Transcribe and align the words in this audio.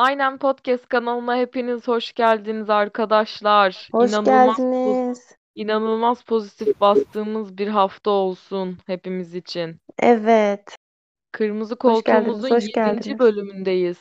Aynen 0.00 0.38
Podcast 0.38 0.88
kanalına 0.88 1.36
hepiniz 1.36 1.88
hoş 1.88 2.12
geldiniz 2.12 2.70
arkadaşlar. 2.70 3.88
Hoş 3.92 4.10
İnanılmaz 4.10 4.56
poz- 4.58 4.72
geldiniz. 4.72 5.36
inanılmaz 5.54 6.22
pozitif 6.22 6.80
bastığımız 6.80 7.58
bir 7.58 7.68
hafta 7.68 8.10
olsun 8.10 8.78
hepimiz 8.86 9.34
için. 9.34 9.76
Evet. 9.98 10.76
Kırmızı 11.32 11.76
Hoş 11.82 12.04
geldiniz, 12.04 12.26
Koltuğumuzun 12.26 12.56
hoş 12.56 12.62
7. 12.62 12.72
geldiniz. 12.72 13.18
bölümündeyiz. 13.18 13.98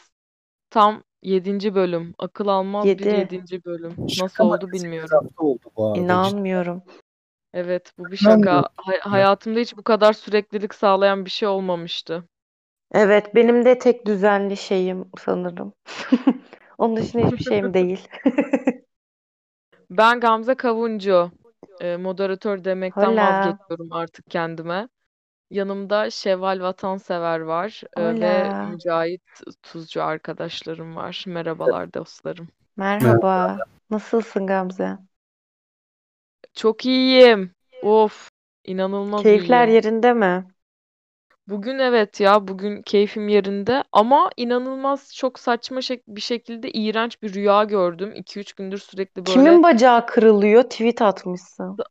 Tam 0.70 1.04
7. 1.24 1.76
bölüm. 1.76 2.14
Akıl 2.20 2.48
almaz 2.48 2.86
bir 2.86 2.90
Yedi. 2.90 3.36
7. 3.36 3.66
bölüm. 3.66 3.94
Nasıl 3.98 4.10
Şaka 4.10 4.44
oldu 4.44 4.52
makinesi 4.52 4.84
bilmiyorum. 4.84 5.10
hafta 5.22 5.44
oldu 5.44 5.72
bu 5.78 5.88
arada. 5.88 6.00
İnanmıyorum. 6.00 6.84
Evet 7.54 7.92
bu 7.98 8.12
bir 8.12 8.18
şaka. 8.18 8.64
Hay- 8.78 9.00
hayatımda 9.00 9.60
hiç 9.60 9.78
bu 9.78 9.84
kadar 9.84 10.14
süreklilik 10.14 10.74
sağlayan 10.76 11.26
bir 11.26 11.30
şey 11.30 11.48
olmamıştı. 11.48 12.24
Evet, 12.92 13.36
benim 13.36 13.66
de 13.66 13.80
tek 13.80 14.06
düzenli 14.06 14.58
şeyim 14.58 15.06
sanırım. 15.20 15.74
Onun 16.78 16.96
dışında 16.96 17.26
hiçbir 17.28 17.44
şeyim 17.44 17.74
değil. 17.74 18.08
Ben 19.90 20.20
Gamze 20.20 20.56
Kavuncu. 20.56 21.32
Ee, 21.82 21.98
moderatör 21.98 22.64
demekten 22.64 23.12
Hola. 23.12 23.46
vazgeçiyorum 23.46 23.94
artık 23.94 24.32
kendime. 24.32 24.90
Yanımda 25.52 26.10
Şevval 26.10 26.60
Vatansever 26.62 27.40
var 27.40 27.82
e, 27.98 28.02
ve 28.02 28.44
Hola. 28.44 28.70
Mücahit 28.72 29.22
Tuzcu 29.64 30.04
arkadaşlarım 30.04 30.96
var. 30.96 31.24
Merhabalar 31.28 31.94
dostlarım. 31.94 32.48
Merhaba. 32.78 33.58
Nasılsın 33.90 34.48
Gamze? 34.48 34.98
Çok 36.54 36.86
iyiyim. 36.86 37.52
Of, 37.84 38.30
inanılmaz 38.66 39.24
Keyifler 39.24 39.68
iyiyim. 39.68 39.76
yerinde 39.76 40.14
mi? 40.14 40.48
Bugün 41.50 41.80
evet 41.80 42.20
ya, 42.20 42.48
bugün 42.48 42.82
keyfim 42.82 43.28
yerinde 43.28 43.84
ama 43.92 44.30
inanılmaz 44.38 45.16
çok 45.16 45.40
saçma 45.40 45.82
şek 45.82 46.08
bir 46.08 46.22
şekilde 46.22 46.72
iğrenç 46.72 47.22
bir 47.22 47.34
rüya 47.34 47.64
gördüm. 47.64 48.12
2-3 48.16 48.54
gündür 48.54 48.78
sürekli 48.78 49.26
böyle 49.26 49.50
Kimin 49.50 49.64
bacağı 49.64 50.06
kırılıyor? 50.08 50.64
Tweet 50.64 51.02
atmışsın. 51.02 51.82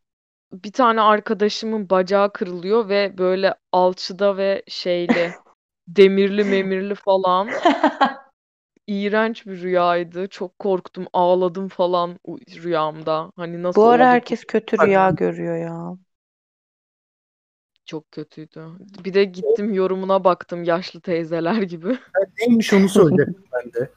bir 0.53 0.73
tane 0.73 1.01
arkadaşımın 1.01 1.91
bacağı 1.91 2.33
kırılıyor 2.33 2.89
ve 2.89 3.19
böyle 3.19 3.55
alçıda 3.73 4.36
ve 4.36 4.62
şeyli 4.69 5.36
demirli 5.89 6.45
memirli 6.45 6.95
falan 6.95 7.56
iğrenç 8.86 9.47
bir 9.47 9.61
rüyaydı. 9.62 10.29
Çok 10.29 10.59
korktum, 10.59 11.06
ağladım 11.12 11.69
falan 11.69 12.19
u- 12.25 12.39
rüyamda. 12.39 13.33
Hani 13.36 13.62
nasıl 13.62 13.77
Bu 13.77 13.89
ara 13.91 14.09
olabilir? 14.09 14.11
herkes 14.11 14.45
kötü 14.45 14.81
rüya 14.81 15.11
görüyor 15.11 15.56
ya. 15.56 15.98
Çok 17.89 18.12
kötüydü. 18.12 18.67
Bir 19.05 19.14
de 19.14 19.25
gittim 19.25 19.72
yorumuna 19.72 20.25
baktım 20.25 20.64
yaşlı 20.64 21.00
teyzeler 21.00 21.62
gibi. 21.62 21.89
Ha, 22.12 22.20
Neymiş 22.39 22.72
onu 22.72 22.89
söyledim 22.89 23.45
ben 23.53 23.72
de. 23.72 23.91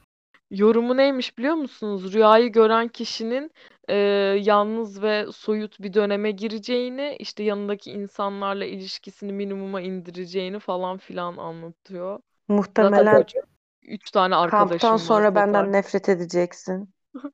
Yorumu 0.52 0.98
neymiş 0.98 1.38
biliyor 1.38 1.54
musunuz? 1.54 2.14
Rüyayı 2.14 2.52
gören 2.52 2.88
kişinin 2.88 3.52
e, 3.90 3.96
yalnız 4.44 5.02
ve 5.02 5.26
soyut 5.32 5.82
bir 5.82 5.94
döneme 5.94 6.32
gireceğini, 6.32 7.16
işte 7.20 7.44
yanındaki 7.44 7.92
insanlarla 7.92 8.66
ilişkisini 8.66 9.34
minimuma 9.34 9.82
indireceğini 9.82 10.60
falan 10.60 10.98
filan 10.98 11.38
anlatıyor. 11.38 12.20
Muhtemelen 12.48 13.18
Zaten 13.18 13.42
üç 13.84 14.12
tane 14.12 14.36
arkadaşım 14.36 14.70
kamptan 14.70 14.94
var 14.94 14.98
sonra 14.98 15.36
benden 15.36 15.62
total. 15.66 15.72
nefret 15.72 16.10
edeceksin. 16.10 16.90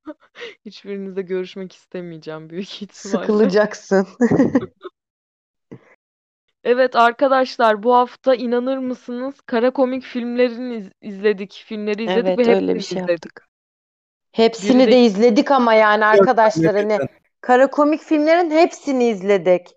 Hiçbirinizle 0.66 1.22
görüşmek 1.22 1.74
istemeyeceğim 1.74 2.50
büyük 2.50 2.82
ihtimalle. 2.82 3.26
Sıkılacaksın. 3.26 4.08
Evet 6.70 6.96
arkadaşlar 6.96 7.84
bu 7.84 7.96
hafta 7.96 8.36
inanır 8.36 8.78
mısınız 8.78 9.42
kara 9.46 9.72
komik 9.72 10.04
filmlerini 10.04 10.76
iz- 10.76 10.92
izledik. 11.02 11.64
Filmleri 11.66 12.04
izledik 12.04 12.26
Evet, 12.28 12.38
ve 12.48 12.56
öyle 12.56 12.56
hepsini 12.56 12.76
bir 12.76 12.82
şey 12.82 12.98
izledik. 12.98 13.10
yaptık. 13.10 13.48
Hepsini 14.32 14.84
Biri 14.84 14.92
de 14.92 15.02
izledik 15.02 15.52
ama 15.52 15.74
yani 15.74 16.06
arkadaşlar 16.06 16.76
hani 16.76 16.98
kara 17.42 17.70
komik 17.70 18.02
filmlerin 18.02 18.52
hepsini 18.52 19.04
izledik. 19.10 19.68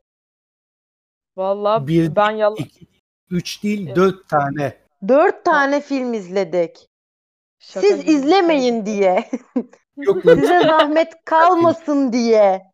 valla 1.37 1.87
Bir, 1.87 2.17
ben 2.17 2.31
yalan 2.31 2.57
iki, 2.57 2.87
üç 3.31 3.63
değil 3.63 3.87
Evet. 3.87 3.97
dört 3.97 4.29
tane. 4.29 4.77
Dört 5.09 5.45
tane 5.45 5.81
film 5.81 6.15
izledik. 6.15 6.89
şaka 7.59 7.87
Siz 7.87 8.05
şey. 8.05 8.15
izlemeyin 8.15 8.87
diye. 8.87 9.31
Yok 9.97 10.27
lan 10.27 10.35
Size 10.35 10.61
zahmet 10.63 11.13
kalmasın 11.25 12.13
diye. 12.13 12.70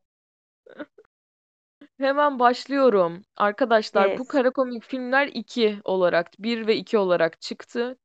Hemen 1.98 2.38
başlıyorum. 2.38 3.22
Arkadaşlar 3.36 4.06
bu 4.06 4.10
Yes. 4.10 4.28
kara 4.28 4.50
komik 4.50 4.84
filmler 4.84 5.26
2 5.26 5.80
olarak 5.84 6.30
1 6.38 6.66
ve 6.66 6.76
2 6.76 6.98
olarak 6.98 7.40
çıktı. 7.40 7.98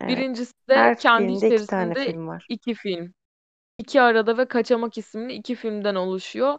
Evet. 0.00 0.18
Birincisi 0.18 0.54
de 0.68 0.74
Her 0.74 0.96
kendi 0.98 1.32
filmde 1.32 1.54
iki 1.56 1.66
tane 1.66 1.94
içerisinde 1.94 1.94
film 1.94 2.28
var. 2.28 2.46
iki 2.48 2.74
film. 2.74 3.14
İki 3.78 4.00
Arada 4.02 4.38
ve 4.38 4.48
Kaçamak 4.48 4.98
isimli 4.98 5.32
iki 5.32 5.54
filmden 5.54 5.94
oluşuyor. 5.94 6.58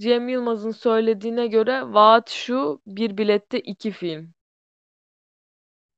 Cem 0.00 0.28
Yılmaz'ın 0.28 0.70
söylediğine 0.70 1.46
göre 1.46 1.82
vaat 1.94 2.30
şu 2.30 2.82
bir 2.86 3.18
bilette 3.18 3.60
iki 3.60 3.90
film. 3.90 4.34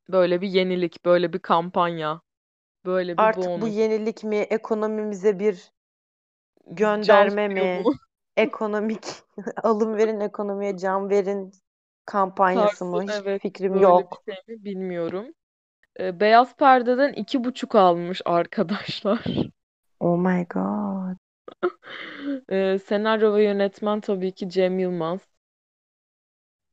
Böyle 0.09 0.41
bir 0.41 0.49
yenilik, 0.49 1.05
böyle 1.05 1.33
bir 1.33 1.39
kampanya, 1.39 2.21
böyle 2.85 3.19
bir 3.19 3.23
Artık 3.23 3.43
bu 3.45 3.47
bonus. 3.63 3.69
yenilik 3.69 4.25
mi, 4.25 4.37
ekonomimize 4.37 5.39
bir 5.39 5.73
Can 7.03 7.07
gönderme 7.07 7.31
sıkıyor 7.31 7.67
mi, 7.67 7.83
mu? 7.85 7.95
Ekonomik 8.43 9.05
alım 9.63 9.97
verin 9.97 10.21
ekonomiye 10.21 10.77
can 10.77 11.11
verin 11.11 11.53
kampanyası 12.05 12.85
mı? 12.85 13.03
Hiçbir 13.03 13.13
evet 13.23 13.43
fikrim 13.43 13.77
yok. 13.77 14.23
bir 14.27 14.33
şey 14.35 14.57
mi 14.57 14.65
bilmiyorum. 14.65 15.35
Ee, 16.01 16.21
Beyaz 16.21 16.57
Perde'den 16.57 17.13
iki 17.13 17.45
buçuk 17.45 17.75
almış 17.75 18.23
arkadaşlar. 18.25 19.25
Oh 20.01 20.17
my 20.17 20.45
god. 20.45 21.17
Ee, 22.51 22.79
senaryo 22.79 23.35
ve 23.35 23.45
yönetmen 23.45 24.01
tabii 24.01 24.33
ki 24.33 24.51
Cem 24.51 24.79
Yılmaz. 24.79 25.21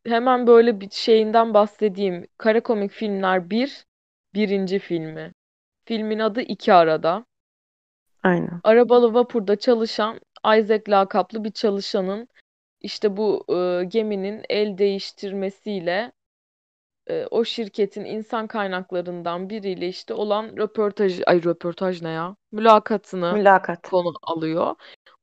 Hemen 0.06 0.48
böyle 0.48 0.82
bir 0.82 0.90
şeyinden 0.92 1.54
bahsedeyim. 1.54 2.28
Kara 2.38 2.64
Komik 2.64 2.92
Filmler 2.92 3.50
1, 3.50 3.86
birinci 4.34 4.80
filmi. 4.80 5.34
Filmin 5.86 6.20
adı 6.20 6.42
İki 6.42 6.74
Arada. 6.74 7.26
Aynen. 8.24 8.62
Arabalı 8.64 9.14
vapurda 9.14 9.56
çalışan 9.56 10.20
Isaac 10.56 10.90
lakaplı 10.90 11.44
bir 11.44 11.52
çalışanın 11.52 12.28
işte 12.81 13.18
bu 13.18 13.46
e, 13.50 13.84
geminin 13.85 14.44
el 14.50 14.78
değiştirmesiyle 14.78 16.12
e, 17.08 17.25
o 17.31 17.44
şirketin 17.44 18.06
insan 18.06 18.47
kaynaklarından 18.47 19.50
biriyle 19.50 19.88
işte 19.88 20.13
olan 20.13 20.57
röportaj, 20.57 21.22
ay 21.25 21.44
röportaj 21.44 22.02
ne 22.02 22.09
ya? 22.09 22.36
Mülakatını 22.52 23.34
Mülakat. 23.34 23.90
konu 23.90 24.13
alıyor. 24.24 24.75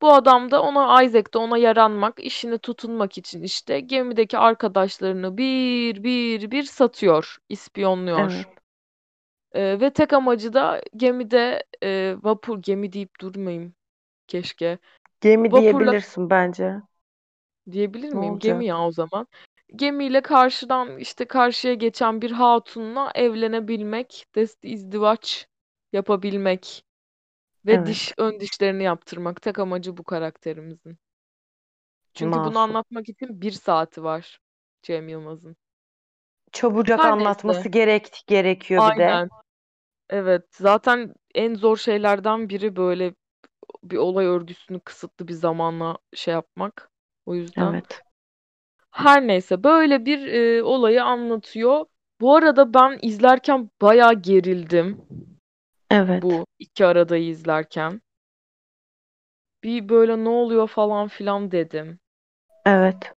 Bu 0.03 0.13
adam 0.13 0.51
da 0.51 0.63
ona 0.63 1.03
Isaac 1.03 1.35
da 1.35 1.39
ona 1.39 1.59
yaranmak, 1.59 2.25
işine 2.25 2.59
tutunmak 2.59 3.19
için 3.19 3.43
işte 3.43 3.81
gemideki 3.81 4.39
arkadaşlarını 4.39 5.39
bir 5.39 6.03
bir 6.03 6.51
bir 6.51 6.63
satıyor, 6.63 7.37
ispiyonluyor. 7.49 8.33
Evet. 8.33 8.47
Ee, 9.53 9.81
ve 9.81 9.93
tek 9.93 10.13
amacı 10.13 10.53
da 10.53 10.81
gemide 10.97 11.65
e, 11.83 12.17
vapur 12.23 12.63
gemi 12.63 12.93
deyip 12.93 13.21
durmayayım 13.21 13.75
keşke. 14.27 14.79
Gemi 15.25 15.51
Vapurla 15.53 15.95
diyebilirsin 15.95 16.31
bence. 16.31 16.81
diyebilir 17.71 18.13
Ne 18.13 18.19
miyim? 18.19 18.39
Gemi 18.39 18.65
olacak? 18.65 18.67
ya 18.67 18.87
o 18.87 18.93
zaman. 18.93 19.27
Gemiyle 19.77 20.21
karşıdan 20.23 20.99
işte 20.99 21.25
karşıya 21.25 21.75
geçen 21.75 22.23
bir 22.23 22.31
hatunla 22.31 23.11
evlenebilmek, 23.15 24.27
dest 24.35 24.65
izdivaç 24.65 25.49
yapabilmek 25.93 26.85
ve 27.67 27.73
Evet. 27.73 27.87
diş 27.87 28.13
ön 28.19 28.41
dişlerini 28.41 28.83
yaptırmak. 28.83 29.43
Tek 29.43 29.59
amacı 29.59 29.97
bu 29.97 30.05
karakterimizin. 30.05 30.99
Çünkü 32.15 32.45
bunu 32.45 32.59
Masum. 32.59 32.59
anlatmak 32.59 33.09
için 33.09 33.41
bir 33.41 33.51
saati 33.53 34.05
var 34.05 34.41
Cem 34.83 35.09
Yılmaz'ın. 35.09 35.57
Çabucak 36.53 37.01
Her 37.01 37.13
anlatması 37.13 37.69
gerek 37.69 38.25
gerekiyor 38.27 38.87
bir 38.87 38.97
de. 38.97 39.03
Aynen. 39.03 39.31
Evet. 40.11 40.43
Zaten 40.57 41.15
en 41.35 41.55
zor 41.55 41.77
şeylerden 41.77 42.49
biri 42.49 42.77
böyle 42.77 43.15
bir 43.85 43.97
olay 43.97 44.27
örgüsünü 44.27 44.81
kısıtlı 44.81 45.29
bir 45.29 45.33
zamanla 45.33 45.99
şey 46.15 46.35
yapmak. 46.35 46.91
O 47.27 47.35
yüzden 47.35 47.73
Evet. 47.73 48.03
her 48.91 49.27
neyse 49.27 49.65
böyle 49.65 50.05
bir 50.07 50.27
e, 50.27 50.63
olayı 50.63 51.05
anlatıyor. 51.05 51.87
Bu 52.21 52.37
arada 52.37 52.75
ben 52.75 52.99
izlerken 53.03 53.71
bayağı 53.83 54.15
gerildim. 54.15 55.07
Evet. 55.91 56.23
Bu 56.23 56.47
iki 56.59 56.87
aradayı 56.87 57.29
izlerken. 57.29 58.01
Bir 59.65 59.89
böyle 59.89 60.25
ne 60.25 60.29
oluyor 60.29 60.69
falan 60.69 61.09
filan 61.09 61.51
dedim. 61.51 61.99
Evet. 62.67 63.13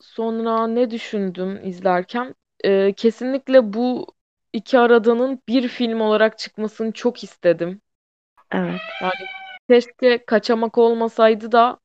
Sonra 0.00 0.66
ne 0.66 0.90
düşündüm 0.90 1.68
izlerken? 1.68 2.34
Ee, 2.64 2.92
kesinlikle 2.96 3.72
bu 3.72 4.06
iki 4.52 4.78
aradanın 4.78 5.42
bir 5.48 5.68
film 5.68 6.00
olarak 6.00 6.38
çıkmasını 6.38 6.92
çok 6.92 7.24
istedim. 7.24 7.82
Evet. 8.52 8.80
Yani 9.02 9.26
keşke 9.68 10.24
kaçamak 10.26 10.78
olmasaydı 10.78 11.52
da 11.52 11.78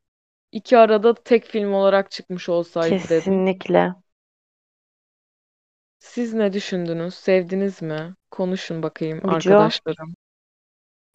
iki 0.51 0.77
arada 0.77 1.13
tek 1.13 1.45
film 1.45 1.73
olarak 1.73 2.11
çıkmış 2.11 2.49
olsaydı 2.49 2.95
dedim. 2.95 3.17
Kesinlikle. 3.17 3.93
Siz 5.99 6.33
ne 6.33 6.53
düşündünüz? 6.53 7.13
Sevdiniz 7.13 7.81
mi? 7.81 8.15
Konuşun 8.31 8.83
bakayım 8.83 9.21
Burcu? 9.23 9.51
arkadaşlarım. 9.51 10.15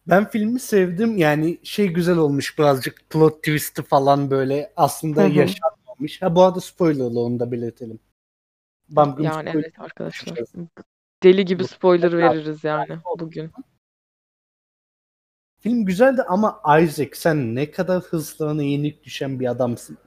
Ben 0.07 0.29
filmi 0.29 0.59
sevdim. 0.59 1.17
Yani 1.17 1.59
şey 1.63 1.87
güzel 1.87 2.17
olmuş 2.17 2.59
birazcık 2.59 3.09
plot 3.09 3.37
twist'i 3.37 3.83
falan 3.83 4.31
böyle 4.31 4.73
aslında 4.75 5.21
Hı 5.21 5.25
hı. 5.25 5.29
yaşanmamış. 5.29 6.21
Ha 6.21 6.35
bu 6.35 6.43
arada 6.43 6.61
spoilerlı 6.61 7.19
onu 7.19 7.39
da 7.39 7.51
belirtelim. 7.51 7.99
Bam 8.89 9.23
Yani 9.23 9.49
spoiler 9.49 9.63
evet 9.65 9.79
arkadaşlar. 9.79 10.39
Deli 11.23 11.45
gibi 11.45 11.63
spoiler 11.63 12.17
veririz 12.17 12.63
yani 12.63 12.97
bugün. 13.19 13.51
Film 15.61 15.85
güzeldi 15.85 16.23
ama 16.23 16.61
Isaac 16.81 17.09
sen 17.13 17.55
ne 17.55 17.71
kadar 17.71 18.01
hızlarına 18.01 18.63
yenik 18.63 19.03
düşen 19.03 19.39
bir 19.39 19.51
adamsın 19.51 19.97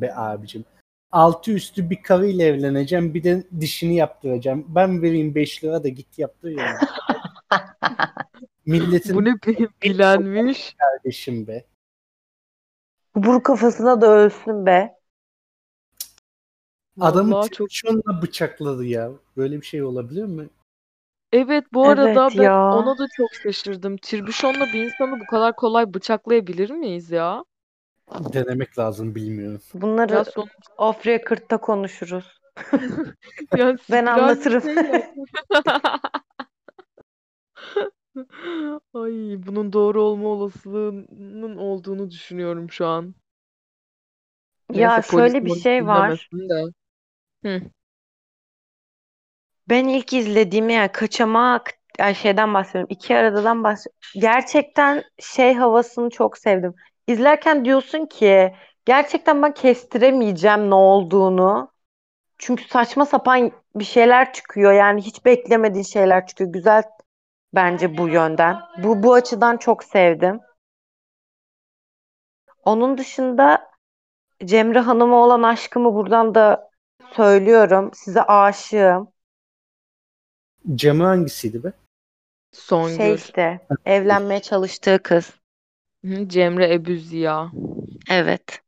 be 0.00 0.14
abicim. 0.14 0.64
Altı 1.12 1.52
üstü 1.52 1.90
bir 1.90 2.02
karıyla 2.02 2.44
evleneceğim 2.44 3.14
bir 3.14 3.24
de 3.24 3.44
dişini 3.60 3.96
yaptıracağım. 3.96 4.64
Ben 4.68 5.02
vereyim 5.02 5.34
5 5.34 5.64
lira 5.64 5.84
da 5.84 5.88
git 5.88 6.18
yaptır 6.18 6.50
yani. 6.50 6.78
Milletin 8.66 9.16
Bu 9.16 9.24
ne 9.24 9.30
bi- 9.30 9.68
bilenmiş. 9.82 10.74
kardeşim 10.78 11.46
be. 11.46 11.64
Vur 13.16 13.42
kafasına 13.42 14.00
da 14.00 14.06
ölsün 14.06 14.66
be. 14.66 14.94
Adamı 17.00 17.48
çok 17.52 17.68
bıçakladı 18.22 18.84
ya. 18.84 19.10
Böyle 19.36 19.60
bir 19.60 19.66
şey 19.66 19.82
olabilir 19.82 20.24
mi? 20.24 20.48
Evet 21.34 21.64
bu 21.72 21.88
arada 21.88 22.30
Evet 22.30 22.34
ben 22.38 22.50
ya. 22.50 22.54
ona 22.70 22.98
da 22.98 23.08
çok 23.16 23.34
şaşırdım. 23.34 23.96
Tirbüşonla 23.96 24.72
bir 24.72 24.82
insanı 24.84 25.20
bu 25.20 25.26
kadar 25.26 25.56
kolay 25.56 25.94
bıçaklayabilir 25.94 26.70
miyiz 26.70 27.10
ya? 27.10 27.44
Denemek 28.32 28.78
lazım 28.78 29.14
bilmiyorum. 29.14 29.60
Bunları 29.74 30.12
Ya 30.12 30.24
son 30.24 30.48
off 30.78 31.06
record'ta 31.06 31.58
konuşuruz. 31.60 32.40
yani 33.56 33.78
Ben 33.90 34.06
anlatırım. 34.06 34.62
şey. 34.62 35.02
Ay 38.94 39.36
bunun 39.46 39.72
doğru 39.72 40.02
olma 40.02 40.28
olasılığının 40.28 41.56
olduğunu 41.56 42.10
düşünüyorum 42.10 42.70
şu 42.70 42.86
an. 42.86 43.14
Ya 44.72 44.90
Neyse 44.92 45.02
polis 45.02 45.32
şöyle 45.32 45.44
bir 45.44 45.50
molis 45.50 45.62
şey 45.62 45.86
var. 45.86 46.30
dinlemesin 46.32 46.48
de. 46.48 46.64
Hı. 47.44 47.62
Ben 49.68 49.88
ilk 49.88 50.12
izlediğimde 50.12 50.72
yani 50.72 50.88
kaçamak 50.88 51.70
yani 51.98 52.14
şeyden 52.14 52.54
bahsediyorum. 52.54 52.88
İki 52.90 53.16
aradadan 53.16 53.64
bahsediyorum. 53.64 54.00
Gerçekten 54.14 55.04
şey 55.18 55.54
havasını 55.54 56.10
çok 56.10 56.38
sevdim. 56.38 56.74
İzlerken 57.06 57.64
diyorsun 57.64 58.06
ki 58.06 58.54
gerçekten 58.84 59.42
ben 59.42 59.54
kestiremeyeceğim 59.54 60.70
ne 60.70 60.74
olduğunu. 60.74 61.72
Çünkü 62.38 62.64
saçma 62.68 63.06
sapan 63.06 63.52
bir 63.74 63.84
şeyler 63.84 64.32
çıkıyor. 64.32 64.72
Yani 64.72 65.02
hiç 65.02 65.24
beklemediğin 65.24 65.84
şeyler 65.84 66.26
çıkıyor. 66.26 66.52
Güzel 66.52 66.82
bence 67.54 67.98
bu 67.98 68.08
yönden. 68.08 68.56
Bu 68.78 69.02
bu 69.02 69.14
açıdan 69.14 69.56
çok 69.56 69.84
sevdim. 69.84 70.40
Onun 72.64 72.98
dışında 72.98 73.70
Cemre 74.44 74.80
Hanım'a 74.80 75.16
olan 75.16 75.42
aşkımı 75.42 75.94
buradan 75.94 76.34
da 76.34 76.70
söylüyorum. 77.12 77.90
Size 77.94 78.22
aşığım. 78.22 79.13
Cemre 80.64 81.04
hangisiydi 81.06 81.64
be? 81.64 81.72
Songül. 82.52 82.96
Şey 82.96 83.14
işte 83.14 83.60
evlenmeye 83.84 84.42
çalıştığı 84.42 85.02
kız. 85.02 85.30
Hı, 86.04 86.28
Cemre 86.28 86.74
Ebu 86.74 86.94
Ziya. 86.96 87.52
Evet. 88.10 88.62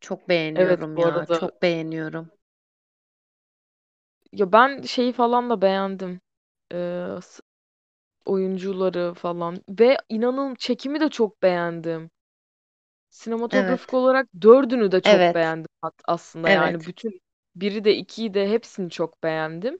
Çok 0.00 0.28
beğeniyorum 0.28 0.96
bu 0.96 1.00
ya. 1.00 1.06
arada- 1.06 1.32
Çok 1.32 1.62
beğeniyorum. 1.62 2.30
Ya 4.32 4.52
ben 4.52 4.82
şeyi 4.82 5.12
falan 5.12 5.50
da 5.50 5.62
beğendim. 5.62 6.20
Ee, 6.72 7.08
s- 7.22 7.42
oyuncuları 8.26 9.14
falan 9.14 9.62
ve 9.68 9.98
inanın 10.10 10.54
çekimi 10.54 11.00
de 11.00 11.10
çok 11.10 11.42
beğendim. 11.42 12.10
Sinematografik 13.10 13.94
Evet. 13.94 13.94
olarak 13.94 14.28
dördünü 14.42 14.92
de 14.92 15.00
çok 15.00 15.34
Evet. 15.34 15.34
beğendim 15.34 15.68
aslında 16.06 16.50
yani 16.50 16.86
Evet. 16.86 16.86
bütün 16.86 17.20
biri 17.56 17.84
de 17.84 17.96
ikiyi 17.96 18.34
de 18.34 18.50
hepsini 18.50 18.90
çok 18.90 19.22
beğendim. 19.22 19.78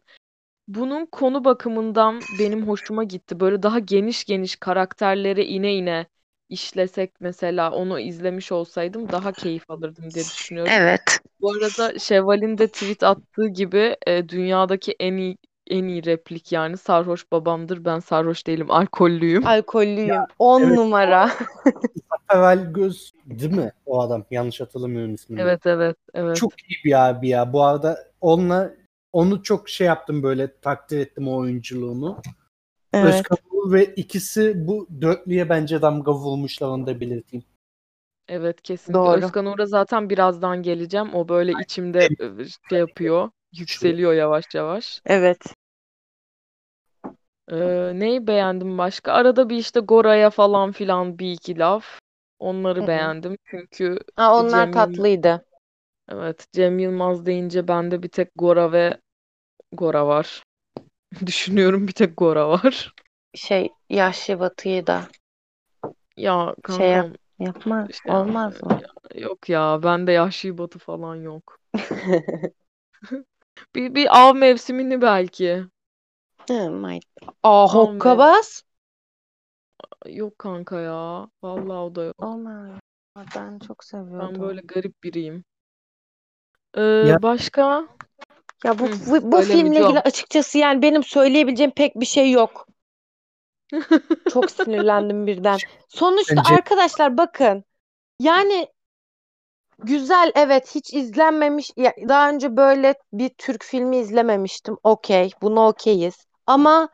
Bunun 0.68 1.06
konu 1.06 1.44
bakımından 1.44 2.20
benim 2.38 2.68
hoşuma 2.68 3.04
gitti. 3.04 3.40
Böyle 3.40 3.62
daha 3.62 3.78
geniş 3.78 4.24
geniş 4.24 4.56
karakterlere 4.56 5.44
ine 5.44 5.74
ine 5.74 6.06
işlesek 6.48 7.12
mesela 7.20 7.70
onu 7.72 8.00
izlemiş 8.00 8.52
olsaydım 8.52 9.12
daha 9.12 9.32
keyif 9.32 9.70
alırdım 9.70 10.10
diye 10.10 10.24
düşünüyorum. 10.24 10.72
Evet. 10.76 11.20
Bu 11.40 11.52
arada 11.52 11.98
Şevval'in 11.98 12.58
de 12.58 12.68
tweet 12.68 13.02
attığı 13.02 13.48
gibi 13.48 13.96
e, 14.06 14.28
dünyadaki 14.28 14.96
en 15.00 15.16
iyi 15.16 15.36
en 15.66 15.84
iyi 15.84 16.04
replik 16.04 16.52
yani 16.52 16.76
sarhoş 16.76 17.32
babamdır 17.32 17.84
ben 17.84 17.98
sarhoş 17.98 18.46
değilim 18.46 18.70
alkollüyüm. 18.70 19.46
Alkollüyüm. 19.46 20.22
10 20.38 20.62
evet. 20.62 20.76
numara. 20.76 21.30
Zafer 22.30 22.56
Göz 22.56 23.12
değil 23.26 23.52
mi 23.52 23.72
o 23.86 24.00
adam? 24.00 24.24
Yanlış 24.30 24.60
hatırlamıyorum 24.60 25.14
ismini. 25.14 25.40
Evet 25.40 25.66
evet 25.66 25.96
evet. 26.14 26.36
Çok 26.36 26.52
iyi 26.62 26.76
bir 26.84 27.08
abi 27.08 27.28
ya. 27.28 27.52
Bu 27.52 27.64
arada 27.64 27.98
onunla 28.20 28.74
onu 29.14 29.42
çok 29.42 29.68
şey 29.68 29.86
yaptım 29.86 30.22
böyle 30.22 30.60
takdir 30.60 30.98
ettim 30.98 31.28
o 31.28 31.36
oyunculuğunu. 31.36 32.22
Evet. 32.92 33.14
Özkan 33.14 33.38
Uğur 33.50 33.72
ve 33.72 33.84
ikisi 33.84 34.66
bu 34.66 34.88
dörtlüye 35.00 35.48
bence 35.48 35.82
damga 35.82 36.12
vurmuşlar 36.12 36.68
onu 36.68 36.86
da 36.86 37.00
belirteyim. 37.00 37.44
Evet 38.28 38.62
kesinlikle. 38.62 38.94
Doğru. 38.94 39.24
Özkan 39.24 39.46
Uğur'a 39.46 39.66
zaten 39.66 40.10
birazdan 40.10 40.62
geleceğim. 40.62 41.14
O 41.14 41.28
böyle 41.28 41.52
içimde 41.62 42.08
e, 42.20 42.44
şey 42.68 42.78
yapıyor. 42.78 43.30
Yükseliyor 43.52 44.12
yavaş 44.12 44.44
yavaş. 44.54 45.00
Evet. 45.06 45.54
Ee, 47.52 47.92
neyi 47.94 48.26
beğendim 48.26 48.78
başka? 48.78 49.12
Arada 49.12 49.48
bir 49.50 49.56
işte 49.56 49.80
Gora'ya 49.80 50.30
falan 50.30 50.72
filan 50.72 51.18
bir 51.18 51.32
iki 51.32 51.58
laf. 51.58 51.98
Onları 52.38 52.78
Hı 52.78 52.82
hı. 52.82 52.86
beğendim. 52.86 53.36
Çünkü 53.44 53.98
Ha, 54.16 54.34
onlar 54.36 54.50
Cem 54.50 54.68
Yılmaz, 54.68 54.86
tatlıydı. 54.86 55.44
evet 56.08 56.46
Cem 56.52 56.78
Yılmaz 56.78 57.26
deyince 57.26 57.68
bende 57.68 58.02
bir 58.02 58.08
tek 58.08 58.28
Gora 58.36 58.72
ve 58.72 58.98
Gora 59.76 60.06
var. 60.06 60.42
Düşünüyorum 61.26 61.88
bir 61.88 61.92
tek 61.92 62.16
Gora 62.16 62.48
var. 62.48 62.94
Şey 63.34 63.68
yaşlı 63.90 64.40
Batı'yı 64.40 64.86
da 64.86 65.08
Ya 66.16 66.54
şey 66.76 66.90
yap- 66.90 67.06
kankam 67.06 67.16
yapmaz. 67.46 67.88
işte 67.90 68.12
Olmaz 68.12 68.62
mı? 68.62 68.80
yok 69.14 69.48
ya 69.48 69.80
bende 69.82 70.12
Yahşi 70.12 70.58
Batı 70.58 70.78
falan 70.78 71.16
yok. 71.16 71.58
Bir, 73.74 73.94
bir 73.94 74.18
av 74.20 74.34
mevsimini 74.34 75.02
belki. 75.02 75.64
Might. 76.48 77.04
Aa 77.42 77.74
hokkabaz. 77.74 78.62
Yok 80.06 80.38
kanka 80.38 80.80
ya. 80.80 81.28
Vallahi 81.42 81.78
o 81.78 81.94
da 81.94 82.02
yok. 82.04 82.14
Olmaz. 82.18 82.78
Ben 83.36 83.58
çok 83.58 83.78
Ben 83.82 83.84
seviyordum. 83.84 84.42
böyle 84.42 84.60
garip 84.60 85.02
biriyim. 85.02 85.44
Ee, 86.76 86.80
Ya- 86.80 87.22
başka? 87.22 87.88
Ya 88.64 88.78
bu, 88.78 88.84
Hı, 88.84 88.90
bu, 89.06 89.32
bu 89.32 89.42
filmle 89.42 89.80
ilgili 89.80 90.00
açıkçası 90.00 90.58
yani 90.58 90.82
benim 90.82 91.02
söyleyebileceğim 91.02 91.70
pek 91.70 92.00
bir 92.00 92.06
şey 92.06 92.30
yok. 92.30 92.66
Çok 94.30 94.50
sinirlendim 94.50 95.26
birden. 95.26 95.58
Sonuçta 95.88 96.36
Bence- 96.36 96.54
arkadaşlar 96.54 97.18
bakın. 97.18 97.64
Yani 98.20 98.68
güzel 99.78 100.32
evet 100.34 100.74
hiç 100.74 100.94
izlenmemiş. 100.94 101.70
Ya, 101.76 101.92
daha 102.08 102.30
önce 102.30 102.56
böyle 102.56 102.94
bir 103.12 103.28
Türk 103.28 103.64
filmi 103.64 103.96
izlememiştim. 103.96 104.76
Okey. 104.82 105.30
Buna 105.42 105.68
okeyiz. 105.68 106.26
Ama 106.46 106.88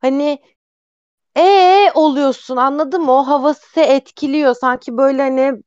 hani 0.00 0.38
ee 1.36 1.90
oluyorsun 1.94 2.56
anladın 2.56 3.02
mı? 3.02 3.12
O 3.12 3.26
havası 3.26 3.80
etkiliyor. 3.80 4.54
Sanki 4.54 4.96
böyle 4.96 5.22
hani 5.22 5.62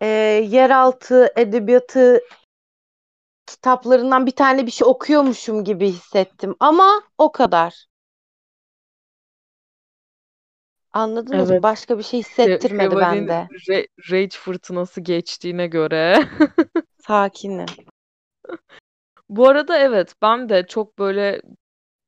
e, 0.00 0.06
yeraltı 0.50 1.32
edebiyatı 1.36 2.20
kitaplarından 3.56 4.26
bir 4.26 4.30
tane 4.30 4.66
bir 4.66 4.70
şey 4.70 4.88
okuyormuşum 4.88 5.64
gibi 5.64 5.88
hissettim. 5.88 6.56
Ama 6.60 7.02
o 7.18 7.32
kadar. 7.32 7.86
Anladınız 10.92 11.50
mı? 11.50 11.62
Evet. 11.62 11.62
Başka 11.62 11.98
bir 11.98 12.02
şey 12.02 12.20
Şe- 12.46 12.60
hissettirmedi 12.60 12.70
Şevval'in 12.76 13.00
bende. 13.00 13.50
re- 13.50 13.88
rage 14.12 14.36
fırtınası 14.38 15.00
geçtiğine 15.00 15.66
göre. 15.66 16.18
Sakinim. 17.06 17.66
Bu 19.28 19.48
arada 19.48 19.78
evet 19.78 20.14
ben 20.22 20.48
de 20.48 20.66
çok 20.66 20.98
böyle 20.98 21.42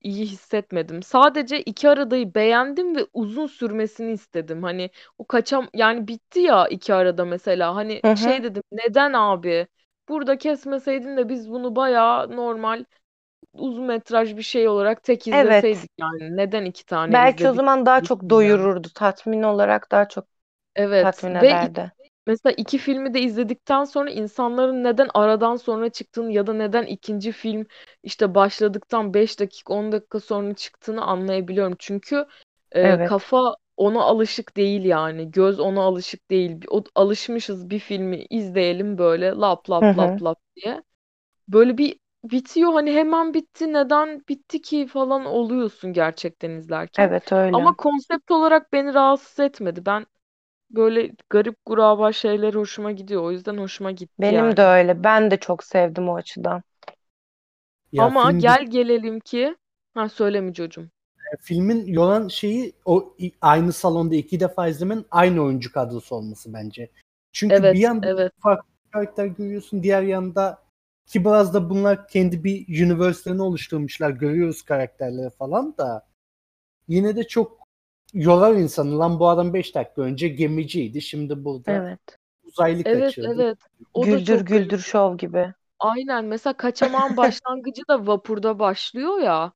iyi 0.03 0.27
hissetmedim. 0.27 1.03
Sadece 1.03 1.63
iki 1.63 1.91
aradayı 1.91 2.35
beğendim 2.35 2.97
ve 2.97 3.07
uzun 3.15 3.47
sürmesini 3.47 4.13
istedim. 4.13 4.63
Hani 4.63 4.91
o 5.19 5.27
kaçam 5.27 5.69
yani 5.75 6.09
bitti 6.09 6.41
ya 6.41 6.69
iki 6.69 6.95
arada 6.95 7.25
mesela. 7.25 7.75
Hani 7.77 8.05
Hı 8.05 8.13
hı. 8.13 8.17
şey 8.17 8.43
dedim 8.45 8.63
neden 8.73 9.13
abi? 9.13 9.69
Burada 10.09 10.38
kesmeseydin 10.38 11.16
de 11.16 11.28
biz 11.28 11.50
bunu 11.50 11.76
bayağı 11.76 12.37
normal 12.37 12.85
uzun 13.54 13.85
metraj 13.85 14.37
bir 14.37 14.42
şey 14.42 14.68
olarak 14.68 15.04
tek 15.04 15.28
Evet. 15.30 15.68
izleseydik 15.68 15.92
yani. 15.99 16.38
Neden 16.38 16.66
iki 16.66 16.87
tane 16.87 17.16
Belki 17.16 17.49
o 17.49 17.52
izledik? 17.52 17.52
zaman 17.52 17.87
daha 17.87 18.02
çok 18.02 18.30
doyururdu. 18.30 18.88
Tatmin 18.94 19.42
olarak 19.42 19.90
daha 19.90 20.09
çok 20.09 20.26
Evet 20.76 21.26
tatmin 21.26 21.35
ve 21.42 21.59
ederdi. 21.59 21.92
mesela 22.26 22.54
iki 22.56 22.78
filmi 22.78 23.14
de 23.14 23.21
izledikten 23.21 23.85
sonra 23.85 24.11
insanların 24.11 24.85
neden 24.85 25.09
aradan 25.14 25.56
sonra 25.56 25.90
çıktığını 25.90 26.32
ya 26.32 26.47
da 26.47 26.52
neden 26.54 26.87
ikinci 26.87 27.32
film 27.32 27.66
işte 28.02 28.35
başladıktan 28.35 29.14
5 29.14 29.40
dakika 29.40 29.75
10 29.75 29.92
dakika 29.92 30.21
sonra 30.21 30.54
çıktığını 30.54 31.02
anlayabiliyorum. 31.04 31.76
Çünkü 31.78 32.26
e, 32.73 32.99
Evet. 32.99 33.02
kafa 33.02 33.56
ona 33.83 34.03
alışık 34.03 34.57
değil 34.57 34.85
yani. 34.85 35.31
Göz 35.31 35.61
ona 35.61 35.81
alışık 35.83 36.31
değil. 36.31 36.65
O, 36.71 36.85
alışmışız 36.95 37.71
bir 37.71 37.79
filmi 37.79 38.27
izleyelim 38.31 38.99
böyle 38.99 39.27
lap 39.31 39.71
Hı 39.83 39.87
lap 39.87 39.91
hı. 39.91 40.21
lap 40.23 40.23
lap 40.23 40.39
diye. 40.57 40.83
Böyle 41.49 41.79
bir 41.79 42.01
bitiyor 42.25 42.73
hani 42.73 42.93
hemen 42.93 43.35
bitti 43.35 43.73
neden 43.73 44.23
bitti 44.29 44.62
ki 44.62 44.87
falan 44.87 45.25
oluyorsun 45.27 45.93
gerçekten 45.93 46.51
izlerken. 46.51 47.09
Evet 47.09 47.33
öyle. 47.33 47.53
Ama 47.53 47.77
konsept 47.77 48.31
olarak 48.31 48.73
beni 48.73 48.95
rahatsız 48.95 49.41
etmedi. 49.41 49.87
Ben 49.87 50.07
böyle 50.71 51.12
garip 51.31 51.57
guraba 51.67 52.12
şeyler 52.12 52.55
hoşuma 52.55 52.93
gidiyor. 52.93 53.23
O 53.25 53.33
yüzden 53.33 53.59
hoşuma 53.59 53.91
gitti 53.93 54.12
Benim 54.21 54.57
de 54.57 54.62
yani. 54.62 54.62
öyle. 54.62 55.05
Ben 55.05 55.31
de 55.31 55.37
çok 55.41 55.65
sevdim 55.65 56.09
o 56.09 56.15
açıdan. 56.17 56.62
Ya 57.93 58.11
Ama 58.11 58.25
film 58.25 58.43
gel 58.43 58.67
gelelim 58.71 59.21
ki 59.21 59.57
ha 59.95 60.09
söyle 60.09 60.41
Mücocuğum. 60.41 60.91
Filmin 61.41 61.87
yoran 61.87 62.29
şeyi 62.29 62.73
o 62.85 63.15
aynı 63.41 63.73
salonda 63.73 64.15
iki 64.15 64.41
defa 64.41 64.69
izlemenin 64.69 65.07
aynı 65.11 65.43
oyuncu 65.43 65.73
kadrosu 65.73 66.15
olması 66.17 66.55
bence. 66.55 66.91
Çünkü 67.33 67.55
Evet, 67.55 67.75
bir 67.75 67.81
yanda 67.81 68.09
evet. 68.09 68.33
farklı 68.43 68.69
karakter 68.93 69.27
görüyorsun, 69.27 69.83
diğer 69.83 70.03
yanda 70.03 70.62
ki 71.07 71.25
biraz 71.25 71.55
da 71.55 71.71
bunlar 71.71 72.09
kendi 72.09 72.45
bir 72.45 72.85
universe'lerini 72.85 73.43
oluşturmuşlar. 73.43 74.11
Görüyoruz 74.11 74.62
karakterleri 74.62 75.31
falan 75.31 75.77
da 75.79 76.07
yine 76.89 77.17
de 77.17 77.25
çok 77.25 77.59
yorar 78.15 78.55
insanı. 78.55 78.99
Lan 78.99 79.21
bu 79.21 79.29
adam 79.29 79.55
5 79.55 79.75
dakika 79.75 80.03
önce 80.03 80.29
gemiciydi. 80.29 81.03
Şimdi 81.03 81.45
burada 81.45 81.73
Evet. 81.73 82.01
uzaylı 82.45 82.83
Evet, 82.85 83.05
kaçırdı. 83.05 83.35
evet. 83.35 83.59
O 83.95 84.03
da 84.03 84.07
Güldür 84.07 84.39
çok 84.39 84.47
güldür 84.47 84.79
şov 84.79 85.17
gibi. 85.17 85.55
Aynen. 85.79 86.25
Mesela 86.25 86.53
Kaçamağın 86.53 87.17
başlangıcı 87.17 87.83
da 87.89 88.07
vapurda 88.07 88.59
başlıyor 88.59 89.19
ya. 89.19 89.53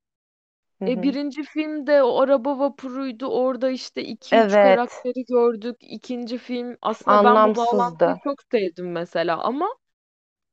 Hı 0.81 0.85
E 0.87 1.01
hı. 1.01 1.03
birinci 1.03 1.43
filmde 1.43 2.03
o 2.03 2.21
araba 2.21 2.59
vapuruydu. 2.59 3.25
Orada 3.27 3.69
işte 3.69 4.03
iki 4.03 4.37
üç 4.37 4.59
Evet. 4.59 4.59
karakteri 4.59 5.25
gördük. 5.25 5.75
İkinci 5.81 6.37
film 6.37 6.77
aslında 6.81 7.23
ben 7.23 7.43
bu 7.45 7.55
bağlantıyı 7.55 8.15
Anlamsızdı. 8.15 8.21
çok 8.23 8.35
sevdim 8.51 8.91
mesela 8.91 9.37
ama 9.43 9.69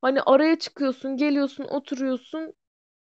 hani 0.01 0.21
araya 0.21 0.59
çıkıyorsun, 0.59 1.17
geliyorsun, 1.17 1.63
oturuyorsun. 1.65 2.53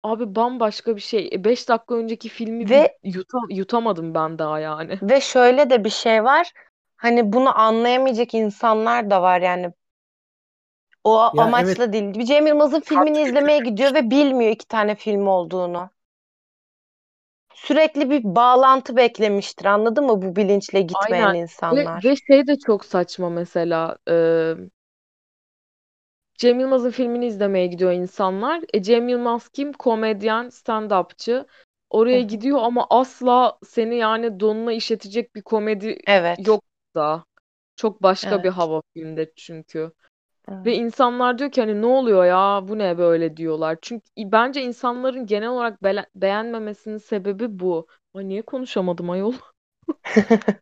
Abi 0.04 0.36
bambaşka 0.36 0.96
bir 0.96 1.02
şey. 1.02 1.30
E, 1.34 1.44
beş 1.44 1.70
dakika 1.70 1.96
önceki 1.96 2.30
filmi 2.30 2.72
bir 2.72 2.82
Ve 2.82 2.98
yuta- 3.04 3.48
yutamadım 3.56 4.14
ben 4.16 4.40
daha 4.40 4.60
yani. 4.60 5.00
ve 5.02 5.22
şöyle 5.22 5.70
de 5.70 5.84
bir 5.86 5.90
şey 5.90 6.24
var. 6.24 6.52
Hani 6.98 7.34
bunu 7.34 7.60
anlayamayacak 7.60 8.34
insanlar 8.34 9.10
da 9.10 9.22
var 9.22 9.42
yani. 9.42 9.74
O 11.04 11.20
Ya 11.32 11.54
evet 11.58 11.78
amaçla 11.78 11.94
değil. 11.94 12.14
Bir 12.20 12.26
Cem 12.26 12.48
Yılmaz'ın 12.48 12.80
filmini 12.80 13.22
izlemeye 13.22 13.60
gidiyor 13.60 13.94
ve 13.94 14.10
bilmiyor 14.12 14.52
iki 14.52 14.68
tane 14.68 14.96
film 14.96 15.28
olduğunu. 15.28 15.90
Sürekli 17.56 18.10
bir 18.10 18.24
bağlantı 18.24 18.96
beklemiştir. 18.96 19.66
Anladın 19.66 20.06
mı 20.06 20.22
bu 20.22 20.36
bilinçle 20.36 20.82
gitmeyen 20.82 21.34
Aynen. 21.34 21.38
Ve, 21.72 21.90
insanlar? 21.92 22.04
ve 22.04 22.16
şey 22.16 22.48
de 22.48 22.58
çok 22.60 22.86
saçma 22.86 23.30
mesela. 23.30 23.98
E, 24.10 24.14
Cem 26.38 26.60
Yılmaz'ın 26.60 26.90
filmini 26.92 27.26
izlemeye 27.26 27.68
gidiyor 27.68 27.92
insanlar. 27.92 28.64
E, 28.74 28.84
Cem 28.84 29.10
Yılmaz 29.10 29.50
kim? 29.50 29.74
Komedyen, 29.74 30.46
stand-upçı. 30.50 31.46
Oraya 31.90 32.22
hı. 32.22 32.28
gidiyor 32.28 32.60
ama 32.62 32.88
asla 32.90 33.58
seni 33.66 33.96
yani 33.98 34.40
donuna 34.40 34.74
işletecek 34.74 35.36
bir 35.36 35.42
komedi 35.42 36.00
Evet. 36.08 36.40
yok 36.48 36.64
da. 36.96 37.26
Çok 37.76 38.04
başka 38.04 38.44
bir 38.44 38.50
Evet. 38.50 38.54
hava 38.58 38.82
filmde 38.94 39.34
çünkü. 39.36 39.92
Ve 40.50 40.76
Evet. 40.76 40.80
insanlar 40.80 41.38
diyor 41.38 41.52
ki 41.52 41.62
hani 41.62 41.82
ne 41.82 41.86
oluyor 41.86 42.26
ya 42.26 42.68
bu 42.68 42.78
ne 42.78 42.98
böyle 42.98 43.38
diyorlar. 43.38 43.78
Çünkü 43.82 44.06
bence 44.18 44.62
insanların 44.62 45.26
genel 45.26 45.50
olarak 45.50 45.84
bele- 45.84 46.06
beğenmemesinin 46.16 46.98
sebebi 46.98 47.60
bu. 47.60 47.88
Ay 48.14 48.28
niye 48.28 48.42
konuşamadım 48.42 49.10
ayol? 49.10 49.34
ya 50.04 50.60